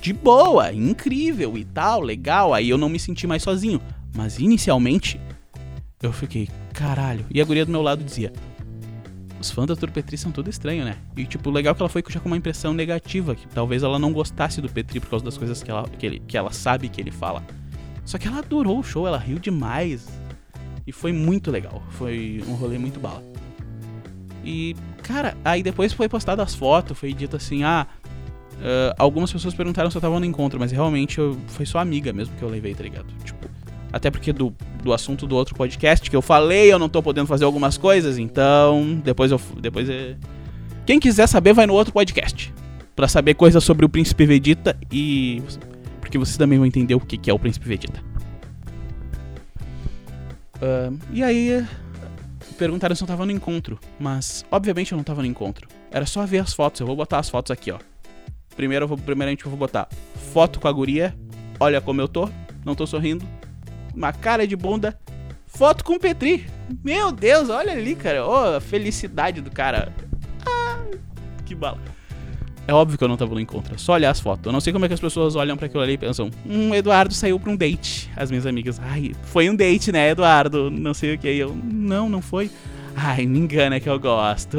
De 0.00 0.12
boa, 0.12 0.72
incrível 0.72 1.56
e 1.56 1.64
tal, 1.64 2.00
legal. 2.00 2.54
Aí 2.54 2.68
eu 2.68 2.78
não 2.78 2.88
me 2.88 2.98
senti 2.98 3.26
mais 3.26 3.42
sozinho. 3.42 3.80
Mas 4.14 4.38
inicialmente, 4.38 5.20
eu 6.02 6.12
fiquei, 6.12 6.48
caralho. 6.72 7.26
E 7.30 7.40
a 7.40 7.44
guria 7.44 7.66
do 7.66 7.72
meu 7.72 7.82
lado 7.82 8.04
dizia: 8.04 8.32
Os 9.40 9.50
fãs 9.50 9.66
da 9.66 9.76
Tour 9.76 9.90
Petri 9.90 10.16
são 10.16 10.30
tudo 10.30 10.48
estranho, 10.48 10.84
né? 10.84 10.96
E 11.16 11.24
tipo, 11.24 11.50
o 11.50 11.52
legal 11.52 11.72
é 11.72 11.74
que 11.74 11.82
ela 11.82 11.88
foi 11.88 12.02
já 12.08 12.20
com 12.20 12.28
uma 12.28 12.36
impressão 12.36 12.72
negativa, 12.72 13.34
que 13.34 13.46
talvez 13.48 13.82
ela 13.82 13.98
não 13.98 14.12
gostasse 14.12 14.60
do 14.60 14.68
Petri 14.68 15.00
por 15.00 15.10
causa 15.10 15.24
das 15.24 15.36
coisas 15.36 15.62
que 15.62 15.70
ela, 15.70 15.88
que, 15.88 16.06
ele, 16.06 16.20
que 16.20 16.36
ela 16.36 16.52
sabe 16.52 16.88
que 16.88 17.00
ele 17.00 17.10
fala. 17.10 17.42
Só 18.04 18.18
que 18.18 18.28
ela 18.28 18.38
adorou 18.38 18.78
o 18.78 18.82
show, 18.82 19.06
ela 19.06 19.18
riu 19.18 19.38
demais. 19.38 20.06
E 20.86 20.92
foi 20.92 21.12
muito 21.12 21.50
legal. 21.50 21.82
Foi 21.90 22.42
um 22.46 22.54
rolê 22.54 22.78
muito 22.78 23.00
bala. 23.00 23.22
E, 24.44 24.76
cara, 25.02 25.36
aí 25.44 25.62
depois 25.62 25.92
foi 25.92 26.08
postada 26.08 26.42
as 26.42 26.54
fotos, 26.54 26.98
foi 26.98 27.12
dito 27.12 27.36
assim, 27.36 27.64
ah. 27.64 27.86
Uh, 28.54 28.94
algumas 28.98 29.32
pessoas 29.32 29.52
perguntaram 29.54 29.90
se 29.90 29.96
eu 29.96 30.00
tava 30.00 30.18
no 30.20 30.24
encontro, 30.24 30.60
mas 30.60 30.70
realmente 30.70 31.18
eu, 31.18 31.36
foi 31.48 31.66
só 31.66 31.78
amiga 31.78 32.12
mesmo 32.12 32.36
que 32.36 32.42
eu 32.42 32.48
levei, 32.48 32.72
tá 32.74 32.84
ligado? 32.84 33.06
Tipo, 33.24 33.48
até 33.92 34.10
porque 34.10 34.32
do, 34.32 34.54
do 34.82 34.92
assunto 34.92 35.26
do 35.26 35.34
outro 35.34 35.54
podcast 35.54 36.08
que 36.08 36.14
eu 36.14 36.22
falei, 36.22 36.72
eu 36.72 36.78
não 36.78 36.88
tô 36.88 37.02
podendo 37.02 37.26
fazer 37.26 37.44
algumas 37.44 37.76
coisas, 37.78 38.18
então 38.18 39.00
depois 39.02 39.30
eu. 39.32 39.40
Depois 39.60 39.88
é... 39.88 40.16
Quem 40.86 41.00
quiser 41.00 41.26
saber, 41.26 41.52
vai 41.52 41.66
no 41.66 41.74
outro 41.74 41.92
podcast. 41.92 42.52
para 42.94 43.08
saber 43.08 43.34
coisas 43.34 43.62
sobre 43.64 43.84
o 43.84 43.88
Príncipe 43.88 44.24
Vegeta 44.24 44.76
e 44.90 45.42
porque 46.14 46.18
vocês 46.18 46.36
também 46.36 46.58
vão 46.58 46.66
entender 46.66 46.94
o 46.94 47.00
que, 47.00 47.18
que 47.18 47.28
é 47.28 47.34
o 47.34 47.38
Príncipe 47.38 47.66
Vegeta. 47.66 48.00
Uh, 50.56 50.96
e 51.12 51.24
aí, 51.24 51.66
perguntaram 52.56 52.94
se 52.94 53.02
eu 53.02 53.08
tava 53.08 53.26
no 53.26 53.32
encontro, 53.32 53.80
mas 53.98 54.46
obviamente 54.48 54.92
eu 54.92 54.96
não 54.96 55.02
tava 55.02 55.22
no 55.22 55.26
encontro. 55.26 55.66
Era 55.90 56.06
só 56.06 56.24
ver 56.24 56.38
as 56.38 56.54
fotos, 56.54 56.80
eu 56.80 56.86
vou 56.86 56.94
botar 56.94 57.18
as 57.18 57.28
fotos 57.28 57.50
aqui, 57.50 57.72
ó. 57.72 57.78
Primeiro, 58.54 58.84
eu 58.84 58.88
vou, 58.88 58.96
primeiramente 58.96 59.44
eu 59.44 59.50
vou 59.50 59.58
botar 59.58 59.88
foto 60.32 60.60
com 60.60 60.68
a 60.68 60.72
guria, 60.72 61.16
olha 61.58 61.80
como 61.80 62.00
eu 62.00 62.06
tô, 62.06 62.30
não 62.64 62.76
tô 62.76 62.86
sorrindo, 62.86 63.26
uma 63.92 64.12
cara 64.12 64.46
de 64.46 64.54
bunda, 64.54 64.96
foto 65.48 65.82
com 65.82 65.94
o 65.94 66.00
Petri. 66.00 66.46
Meu 66.84 67.10
Deus, 67.10 67.50
olha 67.50 67.72
ali, 67.72 67.96
cara, 67.96 68.24
oh, 68.24 68.56
a 68.56 68.60
felicidade 68.60 69.40
do 69.40 69.50
cara. 69.50 69.92
Ah, 70.46 70.78
que 71.44 71.56
bala. 71.56 71.80
É 72.66 72.72
óbvio 72.72 72.96
que 72.96 73.04
eu 73.04 73.08
não 73.08 73.16
tava 73.16 73.34
no 73.34 73.40
encontro, 73.40 73.74
é 73.74 73.78
só 73.78 73.92
olhar 73.92 74.10
as 74.10 74.20
fotos. 74.20 74.46
Eu 74.46 74.52
não 74.52 74.60
sei 74.60 74.72
como 74.72 74.86
é 74.86 74.88
que 74.88 74.94
as 74.94 75.00
pessoas 75.00 75.36
olham 75.36 75.56
para 75.56 75.66
aquilo 75.66 75.82
ali 75.82 75.92
e 75.92 75.98
pensam: 75.98 76.30
Hum, 76.46 76.74
Eduardo 76.74 77.12
saiu 77.12 77.38
pra 77.38 77.50
um 77.50 77.56
date. 77.56 78.10
As 78.16 78.30
minhas 78.30 78.46
amigas, 78.46 78.80
ai, 78.82 79.12
foi 79.24 79.50
um 79.50 79.54
date, 79.54 79.92
né, 79.92 80.10
Eduardo? 80.10 80.70
Não 80.70 80.94
sei 80.94 81.14
o 81.14 81.18
que. 81.18 81.28
Eu, 81.28 81.54
não, 81.54 82.08
não 82.08 82.22
foi. 82.22 82.50
Ai, 82.96 83.26
me 83.26 83.38
engana 83.38 83.78
que 83.80 83.88
eu 83.88 83.98
gosto. 83.98 84.58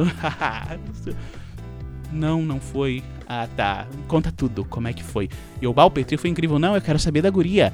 não, 2.11 2.43
não 2.43 2.59
foi. 2.59 3.01
Ah, 3.27 3.47
tá. 3.55 3.87
Conta 4.07 4.31
tudo, 4.31 4.63
como 4.65 4.87
é 4.87 4.93
que 4.93 5.03
foi. 5.03 5.29
E 5.59 5.65
o 5.65 5.73
Petri 5.89 6.17
foi 6.17 6.29
incrível. 6.29 6.59
Não, 6.59 6.75
eu 6.75 6.81
quero 6.81 6.99
saber 6.99 7.21
da 7.21 7.29
guria. 7.29 7.73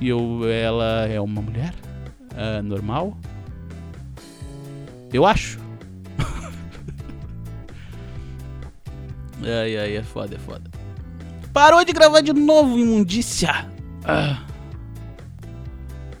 E 0.00 0.08
eu, 0.08 0.40
ela 0.48 1.06
é 1.06 1.20
uma 1.20 1.40
mulher? 1.40 1.74
Uh, 2.32 2.62
normal? 2.62 3.16
Eu 5.12 5.24
acho. 5.24 5.58
Ai, 9.42 9.76
ai, 9.76 9.96
é 9.96 10.02
foda, 10.02 10.36
é 10.36 10.38
foda. 10.38 10.70
Parou 11.52 11.84
de 11.84 11.92
gravar 11.92 12.20
de 12.20 12.32
novo, 12.32 12.78
imundícia! 12.78 13.68
Ah. 14.04 14.44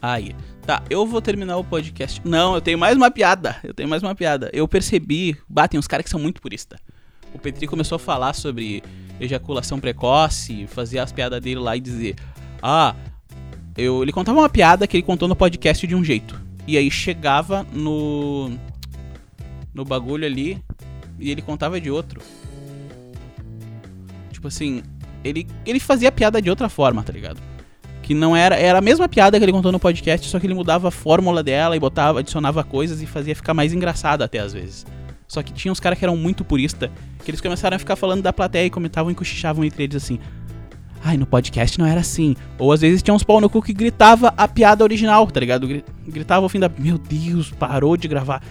Aí. 0.00 0.34
Tá, 0.66 0.82
eu 0.90 1.06
vou 1.06 1.20
terminar 1.20 1.56
o 1.56 1.64
podcast. 1.64 2.20
Não, 2.24 2.54
eu 2.54 2.60
tenho 2.60 2.78
mais 2.78 2.96
uma 2.96 3.10
piada. 3.10 3.56
Eu 3.64 3.74
tenho 3.74 3.88
mais 3.88 4.02
uma 4.02 4.14
piada. 4.14 4.50
Eu 4.52 4.68
percebi. 4.68 5.36
Batem 5.48 5.78
uns 5.78 5.86
caras 5.86 6.04
que 6.04 6.10
são 6.10 6.20
muito 6.20 6.40
puristas. 6.40 6.78
O 7.34 7.38
Petri 7.38 7.66
começou 7.66 7.96
a 7.96 7.98
falar 7.98 8.34
sobre 8.34 8.82
ejaculação 9.18 9.78
precoce, 9.80 10.66
fazia 10.66 11.02
as 11.02 11.12
piadas 11.12 11.40
dele 11.40 11.60
lá 11.60 11.76
e 11.76 11.80
dizer: 11.80 12.16
Ah, 12.62 12.94
eu, 13.76 14.02
ele 14.02 14.12
contava 14.12 14.38
uma 14.38 14.48
piada 14.48 14.86
que 14.86 14.96
ele 14.96 15.02
contou 15.02 15.26
no 15.28 15.36
podcast 15.36 15.86
de 15.86 15.94
um 15.94 16.04
jeito. 16.04 16.40
E 16.66 16.76
aí 16.76 16.90
chegava 16.90 17.66
no. 17.72 18.50
No 19.72 19.84
bagulho 19.84 20.26
ali 20.26 20.62
e 21.18 21.30
ele 21.30 21.42
contava 21.42 21.80
de 21.80 21.90
outro. 21.90 22.20
Tipo 24.40 24.48
assim, 24.48 24.82
ele, 25.22 25.46
ele 25.66 25.78
fazia 25.78 26.10
piada 26.10 26.40
de 26.40 26.48
outra 26.48 26.70
forma, 26.70 27.02
tá 27.02 27.12
ligado? 27.12 27.38
Que 28.02 28.14
não 28.14 28.34
era. 28.34 28.56
Era 28.56 28.78
a 28.78 28.80
mesma 28.80 29.06
piada 29.06 29.36
que 29.36 29.44
ele 29.44 29.52
contou 29.52 29.70
no 29.70 29.78
podcast, 29.78 30.26
só 30.26 30.40
que 30.40 30.46
ele 30.46 30.54
mudava 30.54 30.88
a 30.88 30.90
fórmula 30.90 31.42
dela 31.42 31.76
e 31.76 31.78
botava, 31.78 32.20
adicionava 32.20 32.64
coisas 32.64 33.02
e 33.02 33.06
fazia 33.06 33.36
ficar 33.36 33.52
mais 33.52 33.74
engraçado 33.74 34.22
até 34.22 34.38
às 34.38 34.54
vezes. 34.54 34.86
Só 35.28 35.42
que 35.42 35.52
tinha 35.52 35.70
uns 35.70 35.78
caras 35.78 35.98
que 35.98 36.04
eram 36.06 36.16
muito 36.16 36.42
purista, 36.42 36.90
que 37.22 37.30
eles 37.30 37.40
começaram 37.42 37.76
a 37.76 37.78
ficar 37.78 37.96
falando 37.96 38.22
da 38.22 38.32
plateia 38.32 38.64
e 38.64 38.70
comentavam 38.70 39.12
e 39.12 39.14
cochichavam 39.14 39.62
entre 39.62 39.84
eles 39.84 39.96
assim. 39.96 40.18
Ai, 41.04 41.18
no 41.18 41.26
podcast 41.26 41.78
não 41.78 41.84
era 41.84 42.00
assim. 42.00 42.34
Ou 42.58 42.72
às 42.72 42.80
vezes 42.80 43.02
tinha 43.02 43.12
uns 43.12 43.22
pau 43.22 43.42
no 43.42 43.50
cu 43.50 43.60
que 43.60 43.74
gritava 43.74 44.32
a 44.38 44.48
piada 44.48 44.82
original, 44.82 45.26
tá 45.26 45.38
ligado? 45.38 45.68
Gritava 46.08 46.46
o 46.46 46.48
fim 46.48 46.60
da. 46.60 46.70
Meu 46.78 46.96
Deus, 46.96 47.50
parou 47.50 47.94
de 47.94 48.08
gravar. 48.08 48.42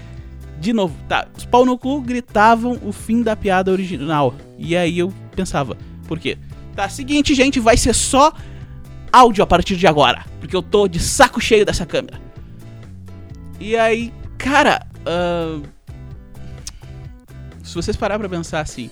De 0.59 0.73
novo, 0.73 0.95
tá. 1.07 1.27
Os 1.37 1.45
pau 1.45 1.65
no 1.65 1.77
cu 1.77 2.01
gritavam 2.01 2.77
o 2.83 2.91
fim 2.91 3.23
da 3.23 3.35
piada 3.35 3.71
original. 3.71 4.35
E 4.57 4.75
aí 4.75 4.99
eu 4.99 5.13
pensava, 5.35 5.77
por 6.07 6.19
quê? 6.19 6.37
Tá, 6.75 6.89
seguinte, 6.89 7.33
gente, 7.33 7.59
vai 7.59 7.77
ser 7.77 7.93
só 7.93 8.33
áudio 9.11 9.43
a 9.43 9.47
partir 9.47 9.77
de 9.77 9.87
agora. 9.87 10.25
Porque 10.39 10.55
eu 10.55 10.61
tô 10.61 10.87
de 10.87 10.99
saco 10.99 11.39
cheio 11.39 11.65
dessa 11.65 11.85
câmera. 11.85 12.19
E 13.59 13.75
aí, 13.75 14.13
cara. 14.37 14.85
Uh, 14.99 15.63
se 17.63 17.75
vocês 17.75 17.95
parar 17.95 18.19
pra 18.19 18.27
pensar 18.27 18.59
assim. 18.59 18.89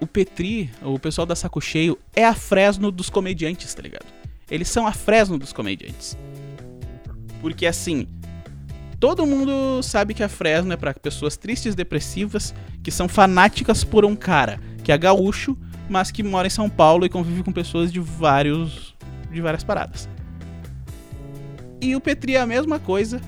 O 0.00 0.06
Petri, 0.06 0.70
o 0.80 0.98
pessoal 0.98 1.26
da 1.26 1.34
Saco 1.34 1.60
Cheio, 1.60 1.98
é 2.14 2.24
a 2.24 2.32
Fresno 2.32 2.92
dos 2.92 3.10
comediantes, 3.10 3.74
tá 3.74 3.82
ligado? 3.82 4.06
Eles 4.48 4.68
são 4.68 4.86
a 4.86 4.92
Fresno 4.92 5.36
dos 5.36 5.52
comediantes. 5.52 6.16
Porque 7.40 7.66
assim, 7.66 8.06
Todo 9.00 9.24
mundo 9.24 9.80
sabe 9.82 10.12
que 10.12 10.24
a 10.24 10.28
Fresno 10.28 10.72
é 10.72 10.76
para 10.76 10.92
pessoas 10.92 11.36
tristes, 11.36 11.74
depressivas, 11.74 12.52
que 12.82 12.90
são 12.90 13.08
fanáticas 13.08 13.84
por 13.84 14.04
um 14.04 14.16
cara 14.16 14.60
que 14.82 14.90
é 14.90 14.98
gaúcho, 14.98 15.56
mas 15.88 16.10
que 16.10 16.22
mora 16.22 16.48
em 16.48 16.50
São 16.50 16.68
Paulo 16.68 17.06
e 17.06 17.08
convive 17.08 17.42
com 17.42 17.52
pessoas 17.52 17.92
de 17.92 18.00
vários 18.00 18.96
de 19.30 19.40
várias 19.40 19.62
paradas. 19.62 20.08
E 21.80 21.94
o 21.94 22.00
Petri 22.00 22.34
é 22.34 22.40
a 22.40 22.46
mesma 22.46 22.78
coisa. 22.78 23.20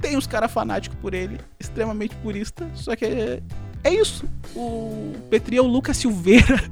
Tem 0.00 0.16
uns 0.16 0.26
caras 0.26 0.50
fanáticos 0.50 0.98
por 1.00 1.12
ele, 1.12 1.38
extremamente 1.58 2.14
purista, 2.16 2.66
só 2.74 2.94
que 2.94 3.04
é, 3.04 3.42
é 3.82 3.92
isso. 3.92 4.24
O 4.54 5.12
Petri 5.28 5.56
é 5.56 5.62
o 5.62 5.66
Lucas 5.66 5.96
Silveira. 5.98 6.62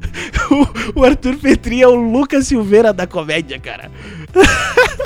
o, 0.95 1.01
o 1.01 1.05
Arthur 1.05 1.37
Petri 1.37 1.83
é 1.83 1.89
o 1.89 1.95
Lucas 1.95 2.47
Silveira 2.47 2.93
da 2.93 3.07
comédia, 3.07 3.59
cara. 3.59 3.91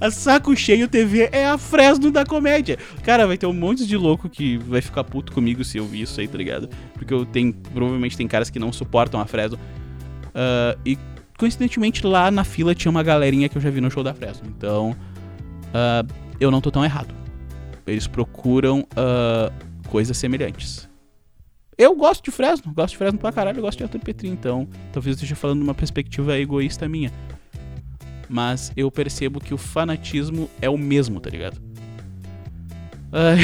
A 0.00 0.10
Saco 0.10 0.54
Cheio 0.56 0.88
TV 0.88 1.28
é 1.32 1.46
a 1.46 1.58
Fresno 1.58 2.10
da 2.10 2.24
comédia. 2.24 2.78
Cara, 3.02 3.26
vai 3.26 3.36
ter 3.38 3.46
um 3.46 3.52
monte 3.52 3.86
de 3.86 3.96
louco 3.96 4.28
que 4.28 4.56
vai 4.58 4.80
ficar 4.80 5.04
puto 5.04 5.32
comigo 5.32 5.64
se 5.64 5.78
eu 5.78 5.86
vi 5.86 6.02
isso 6.02 6.20
aí, 6.20 6.28
tá 6.28 6.38
ligado? 6.38 6.68
Porque 6.94 7.12
eu 7.12 7.24
tenho. 7.24 7.52
Provavelmente 7.52 8.16
tem 8.16 8.28
caras 8.28 8.50
que 8.50 8.58
não 8.58 8.72
suportam 8.72 9.20
a 9.20 9.26
Fresno. 9.26 9.58
Uh, 10.28 10.78
e 10.84 10.98
coincidentemente 11.38 12.06
lá 12.06 12.30
na 12.30 12.44
fila 12.44 12.74
tinha 12.74 12.90
uma 12.90 13.02
galerinha 13.02 13.48
que 13.48 13.56
eu 13.56 13.62
já 13.62 13.70
vi 13.70 13.80
no 13.80 13.90
show 13.90 14.02
da 14.02 14.14
Fresno. 14.14 14.46
Então. 14.48 14.96
Uh, 15.68 16.28
eu 16.40 16.50
não 16.50 16.60
tô 16.60 16.70
tão 16.70 16.84
errado. 16.84 17.14
Eles 17.86 18.06
procuram 18.06 18.80
uh, 18.80 19.88
coisas 19.88 20.16
semelhantes. 20.16 20.88
Eu 21.76 21.94
gosto 21.94 22.24
de 22.24 22.30
Fresno, 22.30 22.72
gosto 22.72 22.92
de 22.92 22.98
Fresno 22.98 23.18
pra 23.18 23.30
caralho, 23.30 23.58
eu 23.58 23.62
gosto 23.62 23.78
de 23.78 23.84
Arthur 23.84 24.00
Petri, 24.00 24.28
então 24.28 24.68
talvez 24.92 25.14
eu 25.14 25.18
esteja 25.18 25.36
falando 25.36 25.58
de 25.58 25.64
uma 25.64 25.74
perspectiva 25.74 26.36
egoísta 26.36 26.88
minha 26.88 27.12
mas 28.28 28.72
eu 28.76 28.90
percebo 28.90 29.40
que 29.40 29.54
o 29.54 29.58
fanatismo 29.58 30.48
é 30.60 30.68
o 30.68 30.76
mesmo, 30.76 31.20
tá 31.20 31.30
ligado? 31.30 31.60
Ai. 33.12 33.38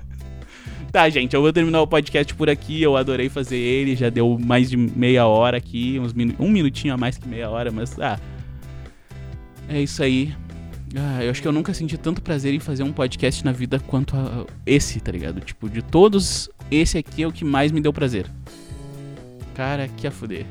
tá, 0.92 1.08
gente, 1.08 1.34
eu 1.34 1.42
vou 1.42 1.52
terminar 1.52 1.82
o 1.82 1.86
podcast 1.86 2.32
por 2.34 2.48
aqui. 2.48 2.80
Eu 2.80 2.96
adorei 2.96 3.28
fazer 3.28 3.56
ele, 3.56 3.96
já 3.96 4.08
deu 4.08 4.38
mais 4.38 4.70
de 4.70 4.76
meia 4.76 5.26
hora 5.26 5.56
aqui, 5.56 5.98
uns 5.98 6.12
minu 6.12 6.34
um 6.38 6.50
minutinho 6.50 6.94
a 6.94 6.96
mais 6.96 7.18
que 7.18 7.28
meia 7.28 7.50
hora, 7.50 7.70
mas 7.70 7.98
ah. 7.98 8.18
É 9.68 9.80
isso 9.80 10.02
aí. 10.02 10.34
Ah, 10.96 11.22
eu 11.22 11.30
acho 11.30 11.40
que 11.40 11.46
eu 11.46 11.52
nunca 11.52 11.72
senti 11.72 11.96
tanto 11.96 12.20
prazer 12.20 12.52
em 12.52 12.58
fazer 12.58 12.82
um 12.82 12.92
podcast 12.92 13.44
na 13.44 13.52
vida 13.52 13.78
quanto 13.78 14.16
a 14.16 14.44
esse, 14.66 14.98
tá 15.00 15.12
ligado? 15.12 15.40
Tipo, 15.40 15.68
de 15.68 15.82
todos, 15.82 16.50
esse 16.70 16.98
aqui 16.98 17.22
é 17.22 17.28
o 17.28 17.32
que 17.32 17.44
mais 17.44 17.70
me 17.70 17.80
deu 17.80 17.92
prazer. 17.92 18.26
Cara, 19.54 19.86
que 19.88 20.06
a 20.06 20.10
fuder. 20.10 20.46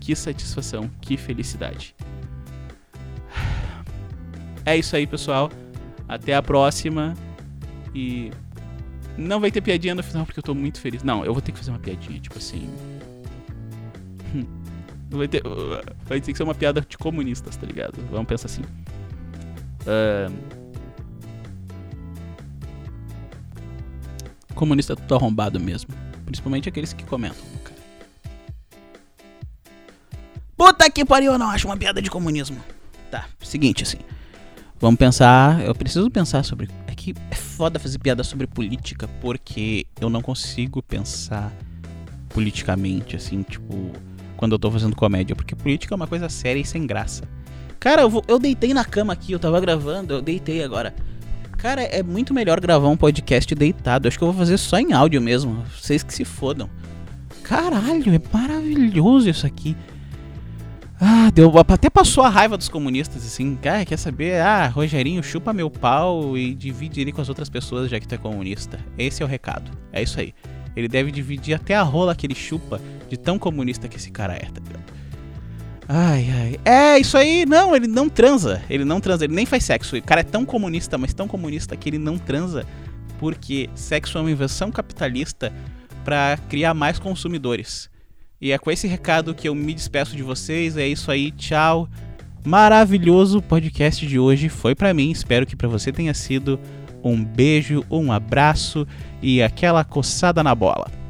Que 0.00 0.14
satisfação, 0.14 0.90
que 1.00 1.16
felicidade. 1.16 1.94
É 4.64 4.76
isso 4.76 4.96
aí, 4.96 5.06
pessoal. 5.06 5.50
Até 6.08 6.34
a 6.34 6.42
próxima. 6.42 7.14
E 7.94 8.30
não 9.16 9.40
vai 9.40 9.50
ter 9.50 9.60
piadinha 9.60 9.94
no 9.94 10.02
final 10.02 10.24
porque 10.26 10.38
eu 10.38 10.42
tô 10.44 10.54
muito 10.54 10.80
feliz. 10.80 11.02
Não, 11.02 11.24
eu 11.24 11.32
vou 11.32 11.42
ter 11.42 11.52
que 11.52 11.58
fazer 11.58 11.70
uma 11.70 11.78
piadinha, 11.78 12.18
tipo 12.18 12.38
assim. 12.38 12.68
Vai 15.10 15.28
ter, 15.28 15.42
vai 16.06 16.20
ter 16.20 16.32
que 16.32 16.36
ser 16.36 16.42
uma 16.42 16.56
piada 16.56 16.80
de 16.80 16.98
comunistas, 16.98 17.56
tá 17.56 17.64
ligado? 17.64 18.04
Vamos 18.10 18.26
pensar 18.26 18.46
assim. 18.46 18.62
Uh... 19.82 20.64
Comunista 24.56 24.94
é 24.94 24.96
tudo 24.96 25.14
arrombado 25.14 25.60
mesmo. 25.60 25.94
Principalmente 26.24 26.68
aqueles 26.68 26.92
que 26.92 27.04
comentam, 27.04 27.44
cara. 27.62 27.76
Puta 30.56 30.90
que 30.90 31.04
pariu, 31.04 31.32
eu 31.32 31.38
não 31.38 31.50
acho 31.50 31.68
uma 31.68 31.76
piada 31.76 32.02
de 32.02 32.10
comunismo. 32.10 32.60
Tá, 33.08 33.28
seguinte 33.40 33.84
assim. 33.84 33.98
Vamos 34.84 34.98
pensar. 34.98 35.64
Eu 35.64 35.74
preciso 35.74 36.10
pensar 36.10 36.44
sobre. 36.44 36.68
É 36.86 36.94
que 36.94 37.14
é 37.30 37.34
foda 37.34 37.78
fazer 37.78 37.98
piada 37.98 38.22
sobre 38.22 38.46
política 38.46 39.08
porque 39.18 39.86
eu 39.98 40.10
não 40.10 40.20
consigo 40.20 40.82
pensar 40.82 41.50
politicamente, 42.28 43.16
assim, 43.16 43.42
tipo, 43.42 43.92
quando 44.36 44.52
eu 44.52 44.58
tô 44.58 44.70
fazendo 44.70 44.94
comédia. 44.94 45.34
Porque 45.34 45.56
política 45.56 45.94
é 45.94 45.96
uma 45.96 46.06
coisa 46.06 46.28
séria 46.28 46.60
e 46.60 46.66
sem 46.66 46.86
graça. 46.86 47.24
Cara, 47.80 48.02
eu, 48.02 48.10
vou, 48.10 48.22
eu 48.28 48.38
deitei 48.38 48.74
na 48.74 48.84
cama 48.84 49.14
aqui, 49.14 49.32
eu 49.32 49.38
tava 49.38 49.58
gravando, 49.58 50.12
eu 50.12 50.20
deitei 50.20 50.62
agora. 50.62 50.94
Cara, 51.56 51.80
é 51.80 52.02
muito 52.02 52.34
melhor 52.34 52.60
gravar 52.60 52.88
um 52.88 52.96
podcast 52.98 53.54
deitado. 53.54 54.06
Acho 54.06 54.18
que 54.18 54.24
eu 54.24 54.32
vou 54.32 54.38
fazer 54.38 54.58
só 54.58 54.78
em 54.78 54.92
áudio 54.92 55.22
mesmo. 55.22 55.64
Vocês 55.80 56.02
que 56.02 56.12
se 56.12 56.26
fodam. 56.26 56.68
Caralho, 57.42 58.14
é 58.14 58.20
maravilhoso 58.30 59.30
isso 59.30 59.46
aqui. 59.46 59.74
Ah, 61.00 61.30
deu, 61.32 61.52
até 61.58 61.90
passou 61.90 62.22
a 62.22 62.28
raiva 62.28 62.56
dos 62.56 62.68
comunistas, 62.68 63.26
assim. 63.26 63.58
Ah, 63.64 63.84
quer 63.84 63.96
saber? 63.96 64.40
Ah, 64.40 64.68
Rogerinho, 64.68 65.22
chupa 65.22 65.52
meu 65.52 65.68
pau 65.68 66.36
e 66.38 66.54
divide 66.54 67.00
ele 67.00 67.12
com 67.12 67.20
as 67.20 67.28
outras 67.28 67.48
pessoas, 67.48 67.90
já 67.90 67.98
que 67.98 68.06
tu 68.06 68.14
é 68.14 68.18
comunista. 68.18 68.78
Esse 68.96 69.22
é 69.22 69.26
o 69.26 69.28
recado. 69.28 69.70
É 69.92 70.02
isso 70.02 70.20
aí. 70.20 70.32
Ele 70.76 70.88
deve 70.88 71.10
dividir 71.10 71.54
até 71.54 71.74
a 71.74 71.82
rola 71.82 72.14
que 72.14 72.26
ele 72.26 72.34
chupa 72.34 72.80
de 73.08 73.16
tão 73.16 73.38
comunista 73.38 73.88
que 73.88 73.96
esse 73.96 74.10
cara 74.10 74.34
é, 74.34 74.46
tá 74.46 74.60
ligado? 74.60 74.84
Ai, 75.88 76.30
ai. 76.30 76.60
É, 76.64 76.98
isso 76.98 77.16
aí, 77.16 77.44
não, 77.44 77.76
ele 77.76 77.86
não 77.86 78.08
transa. 78.08 78.62
Ele 78.70 78.84
não 78.84 79.00
transa, 79.00 79.24
ele 79.24 79.34
nem 79.34 79.46
faz 79.46 79.64
sexo. 79.64 79.96
O 79.96 80.02
cara 80.02 80.20
é 80.22 80.24
tão 80.24 80.44
comunista, 80.44 80.96
mas 80.96 81.12
tão 81.12 81.28
comunista 81.28 81.76
que 81.76 81.88
ele 81.88 81.98
não 81.98 82.16
transa 82.16 82.66
porque 83.18 83.68
sexo 83.74 84.18
é 84.18 84.20
uma 84.20 84.30
invenção 84.30 84.70
capitalista 84.70 85.52
para 86.04 86.38
criar 86.48 86.74
mais 86.74 86.98
consumidores. 86.98 87.90
E 88.44 88.52
é 88.52 88.58
com 88.58 88.70
esse 88.70 88.86
recado 88.86 89.34
que 89.34 89.48
eu 89.48 89.54
me 89.54 89.72
despeço 89.72 90.14
de 90.14 90.22
vocês. 90.22 90.76
É 90.76 90.86
isso 90.86 91.10
aí, 91.10 91.30
tchau. 91.30 91.88
Maravilhoso 92.44 93.40
podcast 93.40 94.06
de 94.06 94.18
hoje 94.18 94.50
foi 94.50 94.74
para 94.74 94.92
mim. 94.92 95.10
Espero 95.10 95.46
que 95.46 95.56
para 95.56 95.66
você 95.66 95.90
tenha 95.90 96.12
sido 96.12 96.60
um 97.02 97.24
beijo, 97.24 97.82
um 97.90 98.12
abraço 98.12 98.86
e 99.22 99.42
aquela 99.42 99.82
coçada 99.82 100.42
na 100.42 100.54
bola. 100.54 101.03